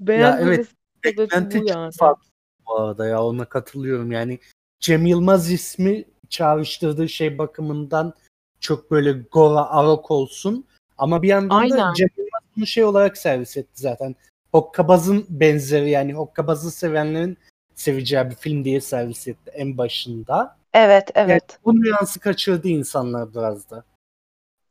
Beğenmemesinin 0.00 0.76
sebebi 1.04 1.18
beklenti 1.18 1.58
bu 1.58 1.66
çok 1.66 1.76
yani. 1.76 1.92
farklı 1.98 2.24
bu 2.66 2.76
arada 2.78 3.06
ya 3.06 3.24
ona 3.24 3.44
katılıyorum. 3.44 4.12
Yani 4.12 4.38
Cem 4.80 5.06
Yılmaz 5.06 5.50
ismi 5.50 6.04
çağrıştırdığı 6.28 7.08
şey 7.08 7.38
bakımından 7.38 8.14
çok 8.60 8.90
böyle 8.90 9.12
Gora 9.12 9.70
Arok 9.70 10.10
olsun. 10.10 10.66
Ama 10.98 11.22
bir 11.22 11.28
yandan 11.28 11.70
da 11.70 11.74
Aynen. 11.74 11.94
Cem 11.94 12.08
Yılmaz 12.16 12.42
bunu 12.56 12.66
şey 12.66 12.84
olarak 12.84 13.18
servis 13.18 13.56
etti 13.56 13.72
zaten. 13.74 14.14
Hokkabaz'ın 14.52 15.26
benzeri 15.28 15.90
yani 15.90 16.14
Hokkabaz'ı 16.14 16.70
sevenlerin 16.70 17.38
seveceği 17.80 18.30
bir 18.30 18.34
film 18.34 18.64
diye 18.64 18.80
servis 18.80 19.28
etti 19.28 19.50
en 19.54 19.78
başında. 19.78 20.58
Evet, 20.72 21.10
Yani 21.26 21.40
evet. 21.40 21.60
bu 21.66 21.82
nüansı 21.82 22.20
kaçırdı 22.20 22.68
insanlar 22.68 23.34
biraz 23.34 23.70
da. 23.70 23.84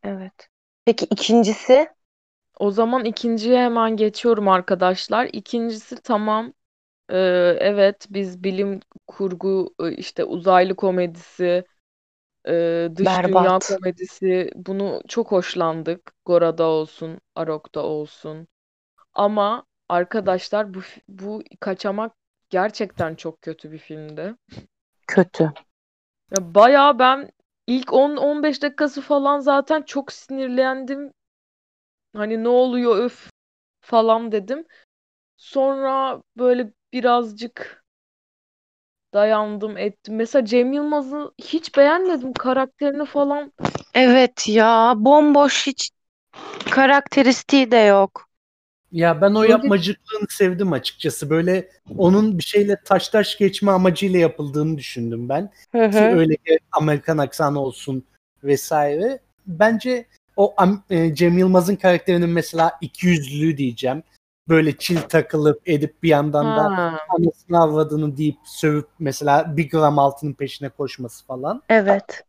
Evet. 0.03 0.49
Peki 0.85 1.05
ikincisi? 1.05 1.87
O 2.59 2.71
zaman 2.71 3.05
ikinciye 3.05 3.59
hemen 3.59 3.97
geçiyorum 3.97 4.47
arkadaşlar. 4.47 5.29
İkincisi 5.33 5.95
tamam. 6.03 6.53
Ee, 7.09 7.17
evet 7.61 8.07
biz 8.11 8.43
bilim 8.43 8.79
kurgu 9.07 9.75
e, 9.83 9.93
işte 9.97 10.23
uzaylı 10.25 10.75
komedisi, 10.75 11.65
e, 12.49 12.89
dış 12.95 13.25
dünya 13.25 13.59
Berbat. 13.59 13.63
komedisi 13.63 14.51
bunu 14.55 15.01
çok 15.07 15.31
hoşlandık. 15.33 16.13
Gora'da 16.25 16.63
olsun, 16.65 17.19
Arok'ta 17.35 17.81
olsun. 17.83 18.47
Ama 19.13 19.65
arkadaşlar 19.89 20.73
bu 20.73 20.79
bu 21.09 21.43
kaçamak 21.59 22.13
gerçekten 22.49 23.15
çok 23.15 23.41
kötü 23.41 23.71
bir 23.71 23.77
filmdi. 23.77 24.35
Kötü. 25.07 25.53
Ya 26.31 26.55
bayağı 26.55 26.99
ben 26.99 27.29
ilk 27.67 27.93
10-15 27.93 28.61
dakikası 28.61 29.01
falan 29.01 29.39
zaten 29.39 29.81
çok 29.81 30.11
sinirlendim. 30.11 31.11
Hani 32.15 32.43
ne 32.43 32.49
oluyor 32.49 32.97
öf 32.97 33.29
falan 33.81 34.31
dedim. 34.31 34.65
Sonra 35.37 36.21
böyle 36.37 36.73
birazcık 36.93 37.83
dayandım 39.13 39.77
ettim. 39.77 40.15
Mesela 40.15 40.45
Cem 40.45 40.73
Yılmaz'ı 40.73 41.31
hiç 41.37 41.77
beğenmedim 41.77 42.33
karakterini 42.33 43.05
falan. 43.05 43.53
Evet 43.93 44.49
ya, 44.49 44.93
bomboş 44.97 45.67
hiç 45.67 45.89
karakteristiği 46.71 47.71
de 47.71 47.77
yok. 47.77 48.28
Ya 48.91 49.21
ben 49.21 49.33
o 49.35 49.43
yapmacıklığını 49.43 50.27
sevdim 50.29 50.73
açıkçası. 50.73 51.29
Böyle 51.29 51.69
onun 51.97 52.37
bir 52.37 52.43
şeyle 52.43 52.77
taş 52.85 53.09
taş 53.09 53.37
geçme 53.37 53.71
amacıyla 53.71 54.19
yapıldığını 54.19 54.77
düşündüm 54.77 55.29
ben. 55.29 55.51
Hı 55.71 55.89
Ki 55.89 55.99
hı. 55.99 56.03
öyle 56.03 56.35
ki 56.35 56.59
Amerikan 56.71 57.17
aksanı 57.17 57.59
olsun 57.59 58.03
vesaire. 58.43 59.19
Bence 59.47 60.05
o 60.35 60.55
e, 60.89 61.15
Cem 61.15 61.37
Yılmaz'ın 61.37 61.75
karakterinin 61.75 62.29
mesela 62.29 62.71
ikiyüzlülüğü 62.81 63.57
diyeceğim. 63.57 64.03
Böyle 64.49 64.77
çil 64.77 64.97
takılıp 64.97 65.69
edip 65.69 66.03
bir 66.03 66.09
yandan 66.09 66.45
da 66.45 66.63
ha. 66.63 66.99
anasını 67.09 67.61
avradını 67.61 68.17
deyip 68.17 68.37
sövüp 68.45 68.87
mesela 68.99 69.57
bir 69.57 69.69
gram 69.69 69.99
altının 69.99 70.33
peşine 70.33 70.69
koşması 70.69 71.25
falan. 71.25 71.63
Evet. 71.69 72.23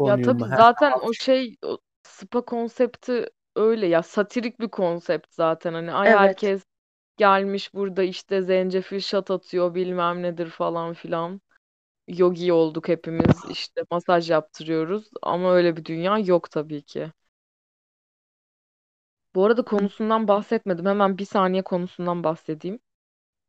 Ya 0.00 0.22
tabii 0.22 0.44
zaten 0.56 0.92
o 1.02 1.12
şey 1.12 1.56
o 1.64 1.78
spa 2.02 2.40
konsepti 2.40 3.26
öyle 3.56 3.86
ya 3.86 4.02
satirik 4.02 4.60
bir 4.60 4.68
konsept 4.68 5.34
zaten 5.34 5.74
hani 5.74 5.92
ay 5.92 6.10
Evet. 6.10 6.12
herkes 6.12 6.62
gelmiş 7.16 7.74
burada 7.74 8.02
işte 8.02 8.42
zencefil 8.42 9.00
şat 9.00 9.30
atıyor 9.30 9.74
bilmem 9.74 10.22
nedir 10.22 10.50
falan 10.50 10.94
filan. 10.94 11.40
Yogi 12.08 12.52
olduk 12.54 12.88
hepimiz 12.88 13.44
işte 13.44 13.82
masaj 13.90 14.30
yaptırıyoruz 14.30 15.10
ama 15.22 15.52
öyle 15.54 15.76
bir 15.78 15.84
dünya 15.84 16.18
yok 16.18 16.50
tabii 16.52 16.82
ki. 16.82 17.12
Bu 19.34 19.44
arada 19.46 19.62
konusundan 19.64 20.28
bahsetmedim. 20.28 20.86
Hemen 20.86 21.18
bir 21.18 21.24
saniye 21.24 21.62
konusundan 21.62 22.24
bahsedeyim. 22.24 22.78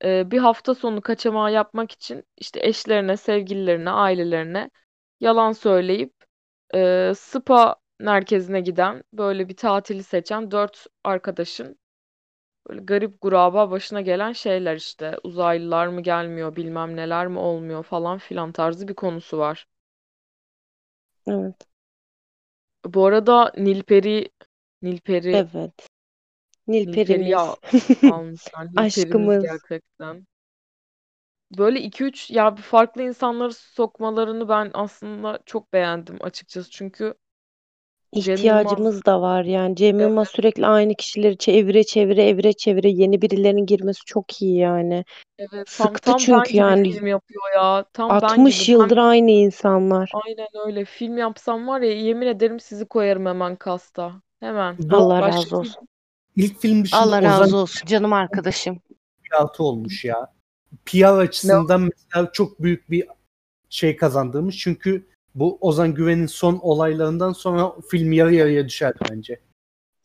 Ee, 0.06 0.32
bir 0.32 0.40
hafta 0.40 0.76
sonu 0.76 1.02
kaçamağı 1.02 1.54
yapmak 1.54 1.92
için 1.94 2.26
işte 2.38 2.62
eşlerine, 2.68 3.18
sevgililerine, 3.18 3.92
ailelerine 3.92 4.72
yalan 5.22 5.52
söyleyip 5.54 6.14
e, 6.76 7.14
spa 7.18 7.78
merkezine 8.02 8.62
giden 8.62 9.04
böyle 9.14 9.50
bir 9.50 9.56
tatili 9.56 10.04
seçen 10.04 10.52
dört 10.52 10.88
arkadaşın 11.04 11.80
böyle 12.70 12.82
garip 12.82 13.22
guraba 13.22 13.72
başına 13.72 14.02
gelen 14.02 14.34
şeyler 14.34 14.76
işte 14.76 15.18
uzaylılar 15.24 15.88
mı 15.88 16.02
gelmiyor 16.02 16.56
bilmem 16.56 16.96
neler 16.96 17.28
mi 17.28 17.40
olmuyor 17.40 17.84
falan 17.84 18.18
filan 18.18 18.52
tarzı 18.52 18.88
bir 18.88 18.96
konusu 18.96 19.38
var. 19.38 19.68
Evet. 21.28 21.68
Bu 22.86 23.06
arada 23.06 23.52
Nilperi 23.58 24.30
Nilperi 24.82 25.46
Evet. 25.46 25.88
Nilperi'yi 26.68 27.38
Nilperimiz. 27.38 27.38
al- 27.38 27.56
almışlar. 28.06 28.68
Nilperimiz 28.74 29.34
Aşkımız. 29.36 29.42
gerçekten. 29.42 30.26
Böyle 31.58 31.82
iki 31.82 32.04
üç 32.04 32.32
ya 32.32 32.58
bir 32.58 32.62
farklı 32.62 33.02
insanları 33.04 33.54
sokmalarını 33.54 34.50
ben 34.50 34.72
aslında 34.74 35.40
çok 35.46 35.74
beğendim 35.74 36.18
açıkçası. 36.22 36.70
Çünkü 36.72 37.14
Cem 38.16 38.24
Yılmaz 38.24 38.40
İhtiyacımız 38.40 39.06
da 39.06 39.22
var 39.22 39.44
yani. 39.44 39.76
Cem 39.76 40.00
Yılmaz 40.00 40.30
sürekli 40.30 40.68
aynı 40.68 40.96
kişileri 40.96 41.38
çevire 41.38 41.84
çevire 41.84 42.28
evire 42.28 42.54
çevire 42.54 42.90
yeni 42.90 43.22
birilerinin 43.22 43.66
girmesi 43.66 44.00
çok 44.06 44.42
iyi 44.42 44.58
yani. 44.58 45.06
evet 45.40 45.74
tam 45.78 45.88
Sıktı 45.88 46.02
tam 46.02 46.14
ben 46.14 46.18
çünkü 46.18 46.50
gibi 46.50 46.58
yani 46.58 46.92
film 46.92 47.08
yapıyor 47.08 47.42
ya. 47.56 47.86
Tam 47.94 48.10
ben 48.10 48.16
60 48.16 48.66
gibi. 48.66 48.76
Ben 48.78 48.84
yıldır 48.84 48.98
aynı 48.98 49.32
insanlar. 49.32 50.12
aynen 50.26 50.48
öyle. 50.68 50.86
Film 50.86 51.18
yapsam 51.18 51.68
var 51.68 51.82
ya 51.82 51.92
yemin 51.92 52.28
ederim 52.28 52.60
sizi 52.60 52.86
koyarım 52.86 53.26
hemen 53.26 53.56
kasta. 53.56 54.14
Hemen. 54.40 54.76
Bu 54.80 54.96
Allah 54.96 55.22
Başka 55.22 55.38
razı 55.38 55.48
film 55.48 55.60
olsun. 55.60 55.88
ilk 56.36 56.60
film 56.60 56.84
dışında 56.84 57.02
Allah 57.02 57.18
Ozan 57.20 57.24
razı 57.42 57.58
olsun 57.58 57.86
canım 57.86 58.14
arkadaşım. 58.14 58.80
altı 59.40 59.64
olmuş 59.64 60.06
ya. 60.06 60.34
PR 60.86 61.18
açısından 61.18 61.82
mesela 61.82 62.32
çok 62.32 62.62
büyük 62.64 62.92
bir 62.92 63.08
şey 63.70 63.96
kazandırmış. 63.96 64.58
Çünkü 64.58 65.11
bu 65.36 65.58
Ozan 65.62 65.94
Güven'in 65.94 66.26
son 66.26 66.60
olaylarından 66.62 67.34
sonra 67.34 67.72
film 67.92 68.12
yarı 68.12 68.34
yarıya 68.34 68.66
düşer 68.66 68.94
bence. 69.10 69.40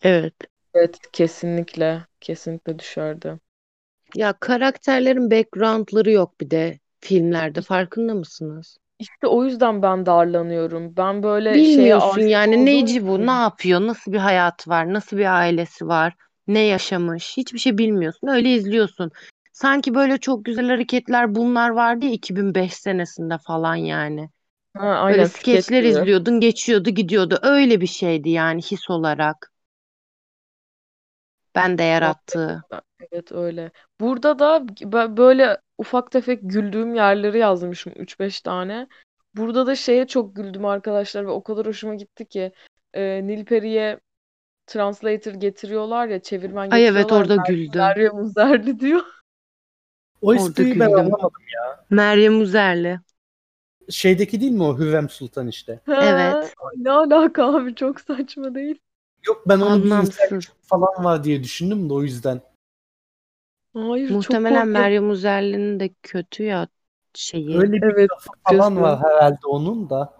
Evet. 0.02 0.34
Evet 0.74 0.98
kesinlikle. 1.12 2.04
Kesinlikle 2.20 2.78
düşerdi. 2.78 3.38
Ya 4.14 4.32
karakterlerin 4.40 5.30
background'ları 5.30 6.10
yok 6.10 6.40
bir 6.40 6.50
de 6.50 6.78
filmlerde 7.00 7.62
farkında 7.62 8.14
mısınız? 8.14 8.78
İşte 8.98 9.26
o 9.26 9.44
yüzden 9.44 9.82
ben 9.82 10.06
darlanıyorum. 10.06 10.96
Ben 10.96 11.22
böyle 11.22 11.54
şeye 11.54 11.76
Bilmiyorsun 11.76 12.18
aşık 12.18 12.30
yani 12.30 12.56
olduğum 12.56 12.64
neci 12.64 13.06
bu, 13.06 13.26
ne 13.26 13.30
yapıyor, 13.30 13.80
nasıl 13.80 14.12
bir 14.12 14.18
hayatı 14.18 14.70
var, 14.70 14.92
nasıl 14.92 15.16
bir 15.16 15.36
ailesi 15.36 15.86
var, 15.86 16.14
ne 16.48 16.60
yaşamış, 16.60 17.36
hiçbir 17.36 17.58
şey 17.58 17.78
bilmiyorsun. 17.78 18.28
Öyle 18.28 18.54
izliyorsun. 18.54 19.10
Sanki 19.52 19.94
böyle 19.94 20.18
çok 20.18 20.44
güzel 20.44 20.68
hareketler 20.68 21.34
bunlar 21.34 21.70
vardı 21.70 22.06
ya 22.06 22.12
2005 22.12 22.74
senesinde 22.74 23.38
falan 23.38 23.76
yani. 23.76 24.30
Ha, 24.76 24.82
Böyle 24.82 24.94
aynen 24.98 25.24
skeç 25.24 25.42
skeçler 25.42 25.78
gibi. 25.82 25.88
izliyordun, 25.88 26.40
geçiyordu, 26.40 26.90
gidiyordu. 26.90 27.38
Öyle 27.42 27.80
bir 27.80 27.86
şeydi 27.86 28.30
yani 28.30 28.62
his 28.62 28.90
olarak. 28.90 29.52
Ben 31.54 31.78
de 31.78 31.82
yarattığı. 31.82 32.62
Evet 33.00 33.32
öyle. 33.32 33.70
Burada 34.00 34.38
da 34.38 34.66
böyle 35.16 35.56
ufak 35.78 36.10
tefek 36.10 36.40
güldüğüm 36.42 36.94
yerleri 36.94 37.38
yazmışım 37.38 37.92
3-5 37.92 38.40
tane. 38.40 38.86
Burada 39.34 39.66
da 39.66 39.76
şeye 39.76 40.06
çok 40.06 40.36
güldüm 40.36 40.64
arkadaşlar 40.64 41.26
ve 41.26 41.30
o 41.30 41.42
kadar 41.42 41.66
hoşuma 41.66 41.94
gitti 41.94 42.26
ki 42.28 42.52
e, 42.94 43.26
Nilperi'ye 43.26 44.00
translator 44.66 45.32
getiriyorlar 45.32 46.06
ya 46.06 46.22
çevirmen 46.22 46.70
Ay 46.70 46.86
evet 46.86 46.96
getiriyorlar. 46.96 47.20
orada 47.20 47.34
Mer- 47.42 47.46
güldüm. 47.46 47.80
Meryem 47.80 48.18
Uzerli 48.18 48.80
diyor. 48.80 49.02
O 50.22 50.28
Orada 50.28 50.42
espriyi 50.42 50.80
ben 50.80 50.88
güldüm. 50.88 50.98
anlamadım. 51.00 51.30
Meryem 51.90 52.40
Uzerli. 52.40 53.00
Şeydeki 53.90 54.40
değil 54.40 54.52
mi 54.52 54.62
o 54.62 54.78
Hürrem 54.78 55.08
Sultan 55.08 55.48
işte? 55.48 55.80
Ha, 55.86 56.04
Evet. 56.04 56.54
ne 56.76 56.90
alaka 56.90 57.56
abi 57.56 57.74
çok 57.74 58.00
saçma 58.00 58.54
değil. 58.54 58.78
Yok 59.26 59.42
ben 59.48 59.60
onu 59.60 59.84
bir 59.84 60.40
falan 60.62 61.04
var 61.04 61.24
diye 61.24 61.42
düşündüm 61.42 61.88
de 61.88 61.92
o 61.92 62.02
yüzden. 62.02 62.40
Hayır 63.74 64.08
çok 64.08 64.16
Muhtemelen. 64.16 64.68
Meryem 64.68 65.10
Uzerli'nin 65.10 65.80
de 65.80 65.90
kötü 66.02 66.42
ya 66.42 66.68
şeyi. 67.14 67.56
Öyle 67.56 67.72
bir 67.72 67.94
Evet 67.96 68.10
falan 68.44 68.82
var 68.82 68.98
herhalde 69.00 69.46
onun 69.46 69.90
da. 69.90 70.16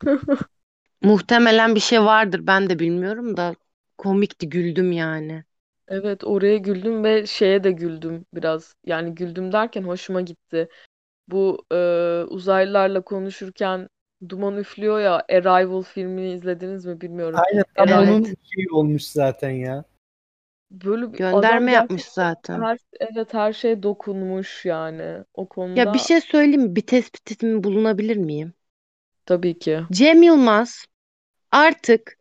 Muhtemelen 1.02 1.74
bir 1.74 1.80
şey 1.80 2.00
vardır 2.02 2.46
ben 2.46 2.70
de 2.70 2.78
bilmiyorum 2.78 3.36
da 3.36 3.54
komikti 3.98 4.48
güldüm 4.48 4.92
yani. 4.92 5.44
Evet 5.88 6.24
oraya 6.24 6.56
güldüm 6.56 7.04
ve 7.04 7.26
şeye 7.26 7.64
de 7.64 7.70
güldüm 7.70 8.26
biraz. 8.34 8.74
Yani 8.86 9.14
güldüm 9.14 9.52
derken 9.52 9.82
hoşuma 9.82 10.20
gitti. 10.20 10.68
Bu 11.28 11.66
e, 11.72 11.76
uzaylılarla 12.28 13.00
konuşurken 13.00 13.88
duman 14.28 14.56
üflüyor 14.56 15.00
ya 15.00 15.14
Arrival 15.30 15.82
filmini 15.82 16.32
izlediniz 16.32 16.86
mi 16.86 17.00
bilmiyorum. 17.00 17.42
Aynen 17.42 17.64
tam 17.76 17.92
onun 17.92 18.36
şeyi 18.42 18.66
olmuş 18.72 19.02
zaten 19.04 19.50
ya. 19.50 19.84
Böyle 20.70 21.12
bir 21.12 21.18
Gönderme 21.18 21.72
yapmış 21.72 22.04
zaten. 22.04 22.66
her 22.66 22.78
evet 23.00 23.34
her 23.34 23.52
şeye 23.52 23.82
dokunmuş 23.82 24.64
yani. 24.66 25.24
O 25.34 25.48
Ya 25.74 25.92
konuda 25.92 25.94
bir 25.94 25.98
şey 25.98 26.20
söyleyeyim 26.20 26.62
mi? 26.62 26.76
Bir 26.76 26.86
tespitim 26.86 27.64
bulunabilir 27.64 28.16
miyim? 28.16 28.54
tabii 29.26 29.58
ki. 29.58 29.84
Cem 29.92 30.22
Yılmaz 30.22 30.84
artık 31.52 32.18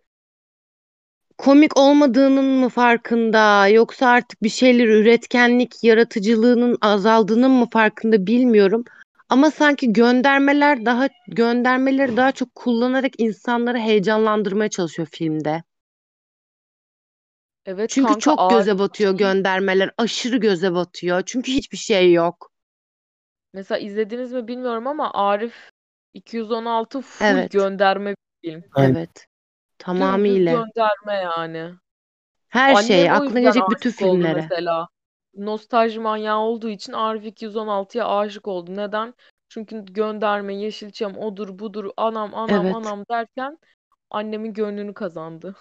komik 1.38 1.78
olmadığının 1.78 2.46
mı 2.46 2.70
farkında 2.70 3.68
yoksa 3.68 4.08
artık 4.08 4.44
bir 4.44 4.50
şeyler 4.50 4.88
üretkenlik, 4.88 5.84
yaratıcılığının 5.84 6.78
azaldığının 6.82 7.52
mı 7.52 7.70
farkında 7.70 8.28
bilmiyorum. 8.28 8.84
Ama 9.30 9.52
sanki 9.52 9.94
göndermeler 9.94 10.86
daha 10.86 11.10
göndermeleri 11.28 12.18
daha 12.18 12.32
çok 12.32 12.56
kullanarak 12.56 13.12
insanları 13.18 13.78
heyecanlandırmaya 13.78 14.70
çalışıyor 14.70 15.08
filmde. 15.12 15.64
Evet 17.66 17.90
Çünkü 17.90 18.08
kanka 18.08 18.20
çok 18.20 18.40
ağır 18.40 18.60
göze 18.60 18.80
batıyor 18.80 19.18
göndermeler, 19.18 19.92
aşırı 19.98 20.38
göze 20.38 20.74
batıyor. 20.74 21.24
Çünkü 21.26 21.52
hiçbir 21.52 21.78
şey 21.78 22.14
yok. 22.14 22.52
mesela 23.54 23.80
izlediniz 23.80 24.34
mi 24.34 24.48
bilmiyorum 24.48 24.88
ama 24.88 25.12
Arif 25.14 25.72
216 26.14 27.02
full 27.02 27.26
Evet, 27.26 27.52
gönderme 27.52 28.16
bir 28.44 28.50
film. 28.50 28.64
Evet. 28.78 29.28
Tamamıyla. 29.80 30.52
gönderme 30.52 31.14
yani. 31.14 31.74
Her 32.50 32.76
Annem 32.76 33.12
o 33.12 33.16
aklına 33.16 33.40
gelecek 33.40 33.64
bütün 33.70 33.92
filmlere. 33.92 34.34
mesela. 34.34 34.88
Nostalji 35.38 36.00
manyağı 36.00 36.40
olduğu 36.40 36.70
için 36.70 36.94
Arif 36.94 37.26
216'ya 37.26 38.08
aşık 38.08 38.48
oldu. 38.48 38.76
Neden? 38.76 39.14
Çünkü 39.50 39.86
gönderme, 39.86 40.56
Yeşilçam, 40.56 41.18
odur 41.18 41.60
budur, 41.60 41.92
anam 41.98 42.36
anam 42.36 42.72
Evet. 42.72 42.76
anam 42.76 43.04
derken 43.12 43.58
annemin 44.10 44.54
gönlünü 44.54 44.94
kazandı. 44.94 45.56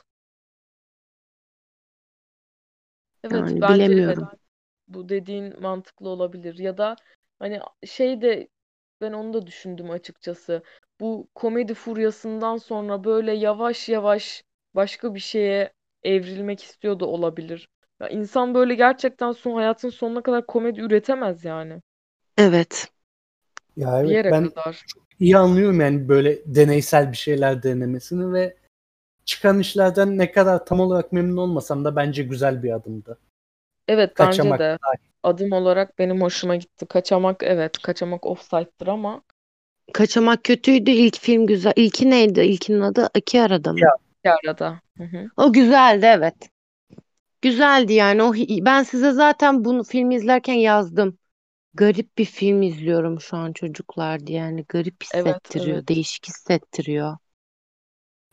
Evet 3.25 3.53
Yani 3.55 3.61
bence 3.61 3.93
evet 4.07 4.19
bilemiyorum. 4.19 4.29
bu 4.89 5.09
dediğin 5.09 5.62
mantıklı 5.62 6.09
olabilir. 6.09 6.59
Ya 6.59 6.79
da 6.79 6.97
hani 7.39 7.61
şey 7.87 8.23
de 8.23 8.49
ben 9.01 9.12
onu 9.12 9.33
da 9.35 9.47
düşündüm 9.47 9.91
açıkçası. 9.91 10.62
Bu 11.01 11.29
komedi 11.35 11.75
furyasından 11.75 12.57
sonra 12.57 13.05
böyle 13.05 13.33
yavaş 13.33 13.89
yavaş 13.89 14.45
başka 14.75 15.15
bir 15.15 15.21
şeye 15.21 15.73
evrilmek 16.03 16.62
istiyor 16.62 17.01
da 17.01 17.07
olabilir. 17.07 17.69
Ya 18.01 18.09
insan 18.09 18.55
böyle 18.55 18.75
gerçekten 18.75 19.33
son 19.33 19.55
hayatın 19.55 19.89
sonuna 19.91 20.23
kadar 20.23 20.47
komedi 20.47 20.81
üretemez 20.81 21.45
yani. 21.45 21.83
Evet. 22.39 22.89
Ya 23.77 24.03
Bir 24.03 24.09
evet 24.09 24.17
yere 24.17 24.31
ben 24.31 24.49
kadar. 24.49 24.83
iyi 25.21 25.39
anlıyorum 25.39 25.81
yani 25.81 26.09
böyle 26.09 26.39
deneysel 26.47 27.13
bir 27.13 27.17
şeyler 27.17 27.63
denemesini 27.63 28.33
ve 28.33 28.57
çıkan 29.25 29.61
işlerden 29.61 30.19
ne 30.19 30.33
kadar 30.33 30.67
tam 30.67 30.81
olarak 30.81 31.13
memnun 31.13 31.37
olmasam 31.37 31.85
da 31.85 31.97
bence 31.97 32.23
güzel 32.23 32.63
bir 32.63 32.73
adımdı. 32.73 33.19
Evet 33.89 34.13
bence 34.19 34.43
Kaçamak 34.43 34.61
de 34.61 34.79
dahil. 34.85 34.99
adım 35.23 35.53
olarak 35.53 35.99
benim 35.99 36.21
hoşuma 36.23 36.57
gitti. 36.57 36.87
Kaçamak 36.87 37.43
evet 37.43 37.79
kaçamak 37.79 38.27
offside'dır 38.27 38.87
ama 38.87 39.23
Kaçamak 39.93 40.45
kötüydü. 40.45 40.91
İlk 40.91 41.19
film 41.21 41.47
güzel. 41.47 41.73
İlki 41.77 42.11
neydi? 42.11 42.41
İlkinin 42.41 42.81
adı 42.81 43.09
İki 43.17 43.43
Arada 43.43 43.73
mı? 43.73 43.79
Ya 43.79 43.91
bir 44.25 44.31
arada. 44.31 44.81
Hı 44.97 45.05
hı. 45.05 45.27
O 45.37 45.53
güzeldi 45.53 46.07
evet. 46.07 46.35
Güzeldi 47.42 47.92
yani. 47.92 48.22
O 48.22 48.35
ben 48.64 48.83
size 48.83 49.12
zaten 49.12 49.64
bunu 49.64 49.85
film 49.85 50.11
izlerken 50.11 50.55
yazdım. 50.55 51.18
Garip 51.75 52.18
bir 52.18 52.25
film 52.25 52.62
izliyorum 52.62 53.20
şu 53.20 53.37
an 53.37 53.53
çocuklar 53.53 54.27
diye. 54.27 54.38
Yani 54.38 54.64
garip 54.68 55.05
Evet 55.14 55.27
hissettiriyor, 55.27 55.77
evet. 55.77 55.88
değişik 55.88 56.29
hissettiriyor. 56.29 57.16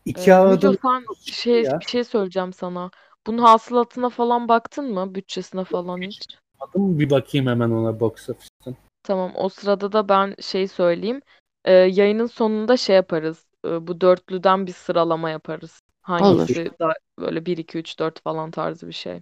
iki 0.05 0.31
Ee, 0.31 0.43
Müco 0.43 0.73
sen 0.81 1.05
çıktı 1.25 1.31
şey 1.31 1.63
ya. 1.63 1.79
bir 1.79 1.85
şey 1.85 2.03
söyleyeceğim 2.03 2.53
sana. 2.53 2.91
Bunun 3.27 3.37
hasılatına 3.37 4.09
falan 4.09 4.47
baktın 4.47 4.93
mı? 4.93 5.15
Bütçesine 5.15 5.63
falan 5.63 6.01
hiç? 6.01 6.27
Adım 6.59 6.99
bir 6.99 7.09
bakayım 7.09 7.47
hemen 7.47 7.69
ona 7.69 7.99
box 7.99 8.29
office'ten. 8.29 8.75
Tamam, 9.03 9.31
o 9.35 9.49
sırada 9.49 9.91
da 9.91 10.09
ben 10.09 10.35
şey 10.41 10.67
söyleyeyim. 10.67 11.21
Ee, 11.65 11.71
yayının 11.73 12.27
sonunda 12.27 12.77
şey 12.77 12.95
yaparız. 12.95 13.45
Ee, 13.65 13.87
bu 13.87 14.01
dörtlüden 14.01 14.67
bir 14.67 14.73
sıralama 14.73 15.29
yaparız. 15.29 15.81
Olur. 16.09 16.21
Hangisi 16.21 16.71
daha 16.79 16.93
böyle 17.19 17.45
1 17.45 17.57
2 17.57 17.77
3 17.77 17.99
4 17.99 18.21
falan 18.21 18.51
tarzı 18.51 18.87
bir 18.87 18.93
şey. 18.93 19.21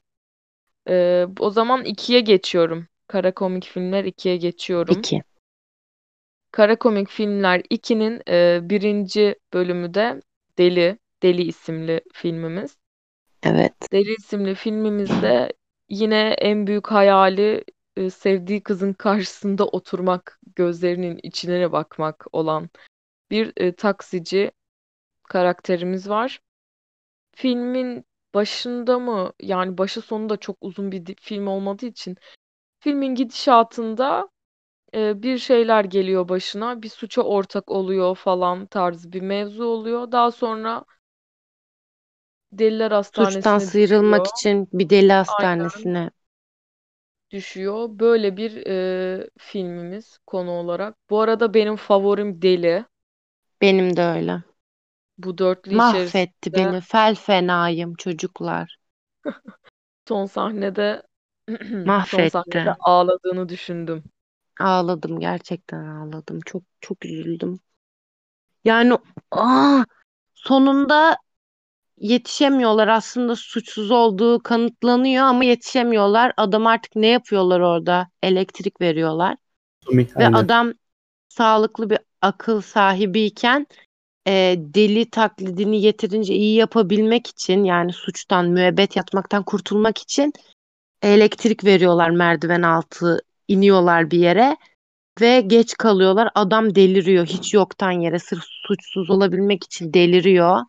Ee, 0.88 1.28
o 1.40 1.50
zaman 1.50 1.86
ikiye 1.86 2.20
geçiyorum. 2.20 2.88
Kara 3.08 3.34
komik 3.34 3.66
filmler 3.66 4.04
ikiye 4.04 4.38
geçiyorum. 4.38 5.00
İki. 5.00 5.24
Kara 6.52 6.76
komik 6.76 7.10
filmler 7.10 7.62
2'nin 7.70 8.22
e, 8.28 8.60
birinci 8.70 9.36
bölümü 9.54 9.94
de 9.94 10.22
Deli. 10.58 10.98
Deli 11.24 11.42
isimli 11.42 12.02
filmimiz. 12.14 12.78
Evet. 13.44 13.74
Deli 13.92 14.16
isimli 14.20 14.56
filmimizde 14.56 15.54
yine 15.90 16.36
en 16.40 16.68
büyük 16.68 16.88
hayali 16.88 17.64
e, 17.98 18.10
sevdiği 18.10 18.62
kızın 18.64 18.94
karşısında 18.94 19.68
oturmak, 19.68 20.40
gözlerinin 20.56 21.20
içine 21.24 21.72
bakmak 21.72 22.26
olan 22.32 22.70
bir 23.32 23.54
e, 23.58 23.76
taksici 23.76 24.52
karakterimiz 25.24 26.10
var. 26.10 26.40
Filmin 27.36 28.06
başında 28.34 29.00
mı 29.00 29.34
yani 29.42 29.78
başı 29.78 30.02
sonu 30.02 30.30
da 30.30 30.38
çok 30.38 30.58
uzun 30.62 30.92
bir 30.92 31.06
di- 31.06 31.16
film 31.22 31.48
olmadığı 31.48 31.86
için 31.86 32.18
filmin 32.80 33.16
gidişatında 33.16 34.30
e, 34.96 35.24
bir 35.24 35.40
şeyler 35.40 35.86
geliyor 35.86 36.30
başına, 36.30 36.82
bir 36.84 36.90
suça 36.90 37.22
ortak 37.22 37.72
oluyor 37.72 38.16
falan 38.16 38.66
tarzı 38.68 39.14
bir 39.14 39.22
mevzu 39.22 39.66
oluyor. 39.66 40.12
Daha 40.14 40.32
sonra 40.32 40.86
Deliler 42.52 42.92
Hastanesi'ne 42.92 43.42
Suçtan 43.42 43.60
sıyrılmak 43.60 44.28
düşüyor. 44.28 44.28
için 44.28 44.70
bir 44.74 44.90
deli 44.90 45.14
Aynen 45.28 45.70
hastanesine. 45.70 46.12
düşüyor. 47.32 47.90
Böyle 48.00 48.38
bir 48.38 48.68
e, 48.68 49.30
filmimiz 49.40 50.18
konu 50.28 50.52
olarak. 50.52 50.98
Bu 51.10 51.22
arada 51.22 51.54
benim 51.54 51.76
favorim 51.76 52.42
Deli. 52.42 52.86
Benim 53.62 53.98
de 53.98 54.04
öyle. 54.04 54.44
Bu 55.24 55.38
dörtlü 55.38 55.76
Mahvetti 55.78 56.50
içerisinde 56.50 56.56
beni. 56.56 56.82
Fel 56.82 57.16
fenayım 57.16 57.96
çocuklar. 57.96 58.78
son 60.08 60.26
sahnede 60.28 61.04
son 61.48 61.88
Mahvetti. 61.88 62.28
sahnede 62.28 62.74
ağladığını 62.80 63.50
düşündüm. 63.50 64.04
Ağladım 64.60 65.20
gerçekten 65.20 65.86
ağladım. 65.86 66.40
Çok 66.46 66.64
çok 66.82 67.06
üzüldüm. 67.06 67.60
Yani 68.66 68.98
aa, 69.32 69.84
sonunda 70.34 71.18
yetişemiyorlar. 71.98 72.88
Aslında 72.88 73.36
suçsuz 73.36 73.92
olduğu 73.92 74.44
kanıtlanıyor 74.44 75.24
ama 75.24 75.44
yetişemiyorlar. 75.44 76.34
Adam 76.38 76.68
artık 76.68 76.96
ne 76.96 77.08
yapıyorlar 77.08 77.60
orada? 77.60 78.08
Elektrik 78.24 78.82
veriyorlar. 78.82 79.38
Sumi, 79.84 80.08
Ve 80.18 80.28
aynen. 80.28 80.34
adam 80.34 80.74
sağlıklı 81.30 81.90
bir 81.90 82.00
akıl 82.22 82.62
sahibiyken 82.62 83.68
e, 84.28 84.56
deli 84.58 85.10
taklidini 85.10 85.82
yeterince 85.82 86.34
iyi 86.34 86.56
yapabilmek 86.56 87.28
için 87.28 87.64
yani 87.64 87.94
suçtan, 87.94 88.50
müebbet 88.50 88.96
yatmaktan 88.96 89.44
kurtulmak 89.44 89.98
için 89.98 90.34
elektrik 91.02 91.66
veriyorlar 91.66 92.10
merdiven 92.10 92.62
altı 92.62 93.22
iniyorlar 93.48 94.12
bir 94.12 94.20
yere 94.20 94.58
ve 95.22 95.42
geç 95.42 95.74
kalıyorlar. 95.78 96.30
Adam 96.36 96.76
deliriyor 96.76 97.26
hiç 97.26 97.54
yoktan 97.54 97.92
yere 97.92 98.20
sırf 98.20 98.44
suçsuz 98.44 99.10
olabilmek 99.10 99.64
için 99.64 99.94
deliriyor. 99.94 100.62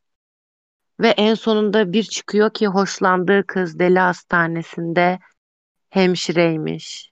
Ve 1.01 1.09
en 1.09 1.35
sonunda 1.35 1.93
bir 1.93 2.03
çıkıyor 2.03 2.51
ki 2.55 2.67
hoşlandığı 2.67 3.47
kız 3.47 3.79
deli 3.79 3.99
hastanesinde 3.99 5.19
hemşireymiş. 5.91 7.12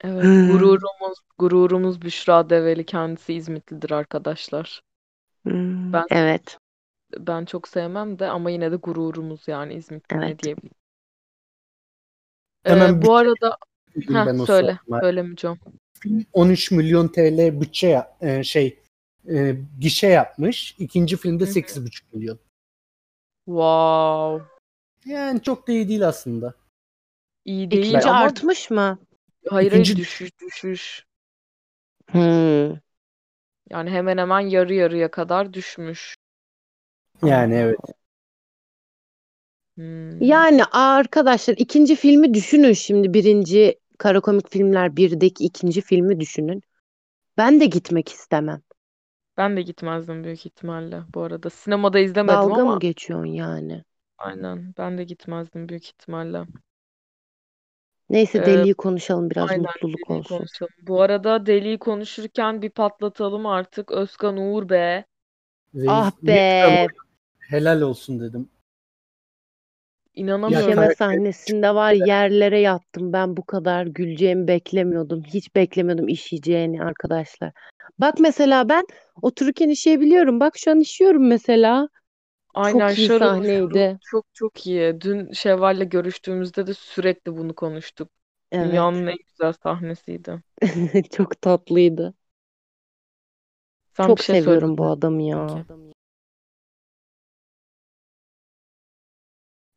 Evet, 0.00 0.24
Hmm. 0.24 0.48
gururumuz 0.52 1.18
gururumuz 1.38 2.02
Büşra 2.02 2.50
Develi 2.50 2.86
kendisi 2.86 3.34
İzmitlidir 3.34 3.90
arkadaşlar. 3.90 4.82
Hmm, 5.44 5.92
Ben 5.92 6.06
evet, 6.10 6.58
ben 7.18 7.44
çok 7.44 7.68
sevmem 7.68 8.18
de 8.18 8.26
ama 8.28 8.50
yine 8.50 8.72
de 8.72 8.76
gururumuz 8.76 9.48
yani 9.48 9.74
İzmitli 9.74 10.20
ne 10.20 10.26
evet. 10.26 10.42
diyebilirim. 10.42 10.74
Hemen 12.64 12.98
Ee, 12.98 13.02
bu 13.02 13.16
arada 13.16 13.56
Heh, 13.94 14.26
ben 14.26 14.38
o 14.38 14.46
söyle 14.46 14.78
sırada. 14.86 15.00
söyle 15.00 15.22
Mücom. 15.22 15.58
Film 16.00 16.24
13 16.32 16.70
milyon 16.70 17.08
TL 17.08 17.60
bütçe 17.60 17.88
yap- 17.88 18.16
e, 18.20 18.44
şey 18.44 18.78
e, 19.30 19.56
gişe 19.80 20.06
yapmış. 20.06 20.74
İkinci 20.78 21.16
filmde 21.16 21.44
Hı 21.44 21.48
hı. 21.48 21.52
8,5 21.52 22.12
milyon. 22.12 22.38
Wow. 23.46 24.44
Yani 25.04 25.42
çok 25.42 25.68
da 25.68 25.72
iyi 25.72 25.88
değil 25.88 26.08
aslında. 26.08 26.54
İyi 27.44 27.70
değil 27.70 27.82
İkinci 27.82 28.08
ama 28.08 28.24
artmış 28.24 28.70
mı? 28.70 28.98
Hayır 29.50 29.72
hayır 29.72 29.94
İkinci 29.94 29.96
düşüş 29.96 30.30
düşüş. 30.40 31.06
Hmm, 32.12 32.80
Yani 33.70 33.90
hemen 33.90 34.18
hemen 34.18 34.40
yarı 34.40 34.74
yarıya 34.74 35.10
kadar 35.10 35.52
düşmüş. 35.52 36.16
yani 37.22 37.54
evet. 37.54 37.78
Hmm. 39.76 40.20
Yani 40.20 40.64
arkadaşlar 40.64 41.54
ikinci 41.58 41.96
filmi 41.96 42.34
düşünün 42.34 42.72
şimdi 42.72 43.14
birinci 43.14 43.78
kara 43.98 44.20
komik 44.20 44.50
filmler 44.50 44.96
birdeki 44.96 45.44
ikinci 45.44 45.80
filmi 45.80 46.20
düşünün. 46.20 46.62
Ben 47.38 47.60
de 47.60 47.66
gitmek 47.66 48.08
istemem. 48.10 48.62
Ben 49.36 49.56
de 49.56 49.62
gitmezdim 49.62 50.24
büyük 50.24 50.46
ihtimalle 50.46 51.02
bu 51.14 51.22
arada. 51.22 51.50
Sinemada 51.50 51.98
izlemedim 51.98 52.52
Dalga 52.52 52.64
ama 52.66 52.66
mı 52.66 52.78
geçiyorsun 52.78 53.26
yani? 53.32 53.84
aynen 54.18 54.74
ben 54.78 54.98
de 54.98 55.04
gitmezdim 55.04 55.68
büyük 55.68 55.86
ihtimalle. 55.86 56.46
Neyse 58.10 58.38
Ee, 58.38 58.46
deliyi 58.46 58.74
konuşalım 58.74 59.30
biraz 59.30 59.50
aynen 59.50 59.62
mutluluk 59.62 60.00
Deli'yi 60.00 60.10
olsun. 60.10 60.38
konuşalım. 60.38 60.72
Bu 60.82 61.00
arada 61.02 61.46
Deli'yi 61.46 61.78
konuşurken 61.78 62.62
bir 62.62 62.70
patlatalım 62.70 63.46
artık. 63.46 63.90
Özkan 63.92 64.36
Uğur 64.36 64.68
be. 64.68 65.04
Reis, 65.74 65.88
Ah 65.90 66.12
ne 66.22 66.32
be. 66.62 66.86
Helal 67.38 67.80
olsun 67.80 68.20
dedim. 68.20 68.48
Ya 70.12 70.22
İnanamıyorum. 70.22 70.62
işeme 70.62 70.74
karakter 70.74 70.96
sahnesinde 70.98 71.74
var 71.74 71.92
yerlere 71.92 72.60
yattım. 72.60 73.12
Ben 73.12 73.36
bu 73.36 73.44
kadar 73.44 73.86
güleceğimi 73.86 74.48
beklemiyordum. 74.48 75.22
Hiç 75.24 75.54
beklemiyordum 75.56 76.08
işeyeceğini 76.08 76.82
arkadaşlar. 76.82 77.52
Bak 77.98 78.20
mesela 78.20 78.68
ben 78.68 78.84
otururken 79.22 79.68
işeyebiliyorum. 79.68 80.40
Bak 80.40 80.58
şu 80.58 80.70
an 80.70 80.80
işiyorum 80.80 81.28
mesela. 81.28 81.88
Aynen 82.56 82.92
Çok 82.92 82.98
iyi 82.98 83.10
şöyle 83.10 83.24
sahneydi. 83.28 84.00
çok 84.10 84.26
çok 84.34 84.66
iyi. 84.66 85.00
Dün 85.00 85.32
Şevval'le 85.32 85.84
görüştüğümüzde 85.88 86.66
de 86.66 86.74
sürekli 86.74 87.36
bunu 87.36 87.54
konuştuk. 87.54 88.10
Evet. 88.52 88.86
Dünyanın 88.92 89.06
en 89.06 89.16
güzel 89.26 89.52
sahnesiydi. 89.52 90.42
Çok 91.10 91.42
tatlıydı. 91.42 92.14
Sen 93.96 94.16
bir 94.16 94.20
Çok 94.20 94.22
şey 94.22 94.34
seviyorum 94.34 94.78
bu 94.78 94.86
adamı 94.86 95.22
ya. 95.22 95.64
sanki. 95.64 95.92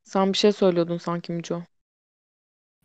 Sen 0.04 0.34
bir 0.34 0.38
şey 0.38 0.52
söylüyordun 0.52 0.98
sanki 0.98 1.32
Müco. 1.32 1.64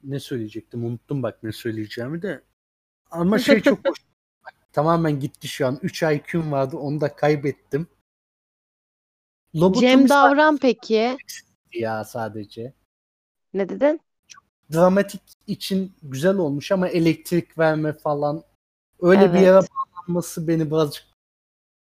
Ne 0.04 0.20
söyleyecektim? 0.20 0.84
Unuttum 0.84 1.22
bak 1.22 1.42
ne 1.42 1.52
söyleyeceğimi 1.52 2.22
de. 2.22 2.42
Ama 3.12 3.38
şey 3.38 3.60
çok 3.60 3.78
hoş. 3.88 3.98
Bak, 4.46 4.54
tamamen 4.74 5.20
gitti 5.20 5.48
şu 5.48 5.68
an. 5.68 5.80
3 5.82 6.04
IQ'm 6.04 6.52
vardı 6.52 6.78
onu 6.78 7.02
da 7.02 7.16
kaybettim. 7.16 7.88
Lobut'un 9.56 9.80
Cem 9.80 10.04
bir 10.04 10.08
Davran 10.08 10.56
peki? 10.58 11.16
ya 11.74 12.04
sadece. 12.04 12.72
Ne 13.54 13.68
dedin? 13.68 14.00
Dramatik 14.72 15.20
için 15.46 15.92
güzel 16.02 16.36
olmuş 16.36 16.72
ama 16.72 16.88
elektrik 16.88 17.58
verme 17.58 17.92
falan 17.92 18.42
öyle 19.00 19.20
bir 19.20 19.38
Evet. 19.38 19.42
yere 19.42 19.60
bağlanması 19.60 20.48
beni 20.48 20.70
birazcık 20.70 21.04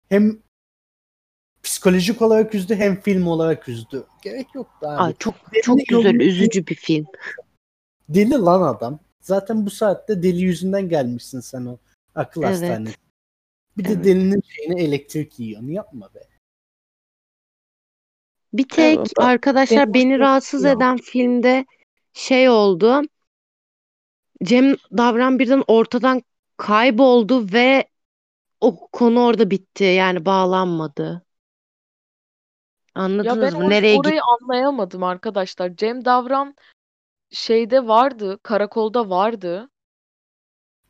hem 0.08 0.38
psikolojik 1.62 2.22
olarak 2.22 2.54
üzdü 2.54 2.74
hem 2.74 3.00
film 3.00 3.26
olarak 3.26 3.68
üzdü. 3.68 4.06
Gerek 4.22 4.54
yoktu 4.54 4.86
abi. 4.88 5.02
Ay 5.02 5.14
çok 5.18 5.34
Deli 5.54 5.62
çok 5.62 5.78
güzel, 5.78 5.92
yolunu- 6.04 6.22
üzücü 6.22 6.66
bir 6.66 6.74
film. 6.74 7.06
Deli 8.08 8.30
lan 8.34 8.62
adam. 8.62 8.98
Zaten 9.20 9.66
bu 9.66 9.70
saatte 9.70 10.22
deli 10.22 10.40
yüzünden 10.40 10.88
gelmişsin 10.88 11.40
sen 11.40 11.66
o 11.66 11.78
akıl 12.14 12.42
Evet. 12.42 12.52
hastanesine. 12.52 12.94
Bir 13.76 13.84
de 13.84 13.92
Evet. 13.92 14.04
delinin 14.04 14.42
şeyine 14.48 14.82
elektrik 14.82 15.40
yiyorsun. 15.40 15.68
Yapma 15.68 16.14
be. 16.14 16.20
Bir 18.54 18.68
tek 18.68 18.98
Evet, 18.98 19.12
ben- 19.18 19.24
arkadaşlar 19.24 19.94
benim 19.94 20.10
beni 20.10 20.18
rahatsız 20.18 20.60
gidiyor. 20.60 20.76
eden 20.76 20.96
filmde 20.96 21.66
şey 22.12 22.48
oldu. 22.48 23.02
Cem 24.42 24.76
Davran 24.96 25.38
birden 25.38 25.64
ortadan 25.66 26.22
kayboldu 26.56 27.52
ve 27.52 27.88
o 28.60 28.86
konu 28.86 29.24
orada 29.24 29.50
bitti. 29.50 29.84
Yani 29.84 30.24
bağlanmadı. 30.24 31.02
Ya 31.02 31.22
ben 32.96 33.00
Anladınız 33.02 33.54
mı? 33.54 33.70
Nereye 33.70 33.98
orayı 33.98 34.20
anlayamadım 34.40 35.02
arkadaşlar. 35.02 35.76
Cem 35.76 36.04
Davran 36.04 36.54
şeyde 37.30 37.86
vardı, 37.86 38.38
karakolda 38.42 39.10
vardı. 39.10 39.70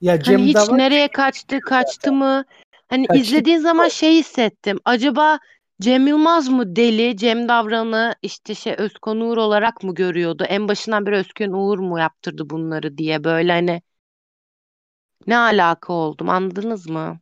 Ya 0.00 0.12
Hani 0.12 0.24
Cem 0.24 0.38
hiç 0.38 0.54
Davran 0.54 0.78
nereye 0.78 1.08
kaçtı, 1.08 1.60
kaçtı 1.60 2.12
mı? 2.12 2.44
Hani 2.88 3.06
Kaçtı 3.06 3.20
izlediğin 3.20 3.58
zaman 3.58 3.88
şey 3.88 4.14
hissettim. 4.18 4.80
Acaba 4.84 5.38
Cem 5.80 6.06
Yılmaz 6.06 6.48
mı 6.48 6.76
deli, 6.76 7.16
Cem 7.16 7.48
Davran'ı 7.48 8.14
işte 8.22 8.54
şey 8.54 8.74
Özkan 8.78 9.20
Uğur 9.20 9.36
olarak 9.36 9.82
mı 9.82 9.94
görüyordu? 9.94 10.44
En 10.48 10.68
başından 10.68 11.06
beri 11.06 11.16
Özkan 11.16 11.52
Uğur 11.52 11.78
mu 11.78 11.98
yaptırdı 11.98 12.50
bunları 12.50 12.98
diye 12.98 13.24
böyle 13.24 13.52
hani 13.52 13.82
ne 15.26 15.38
alaka 15.38 15.92
oldum 15.92 16.28
anladınız 16.28 16.88
mı? 16.88 17.18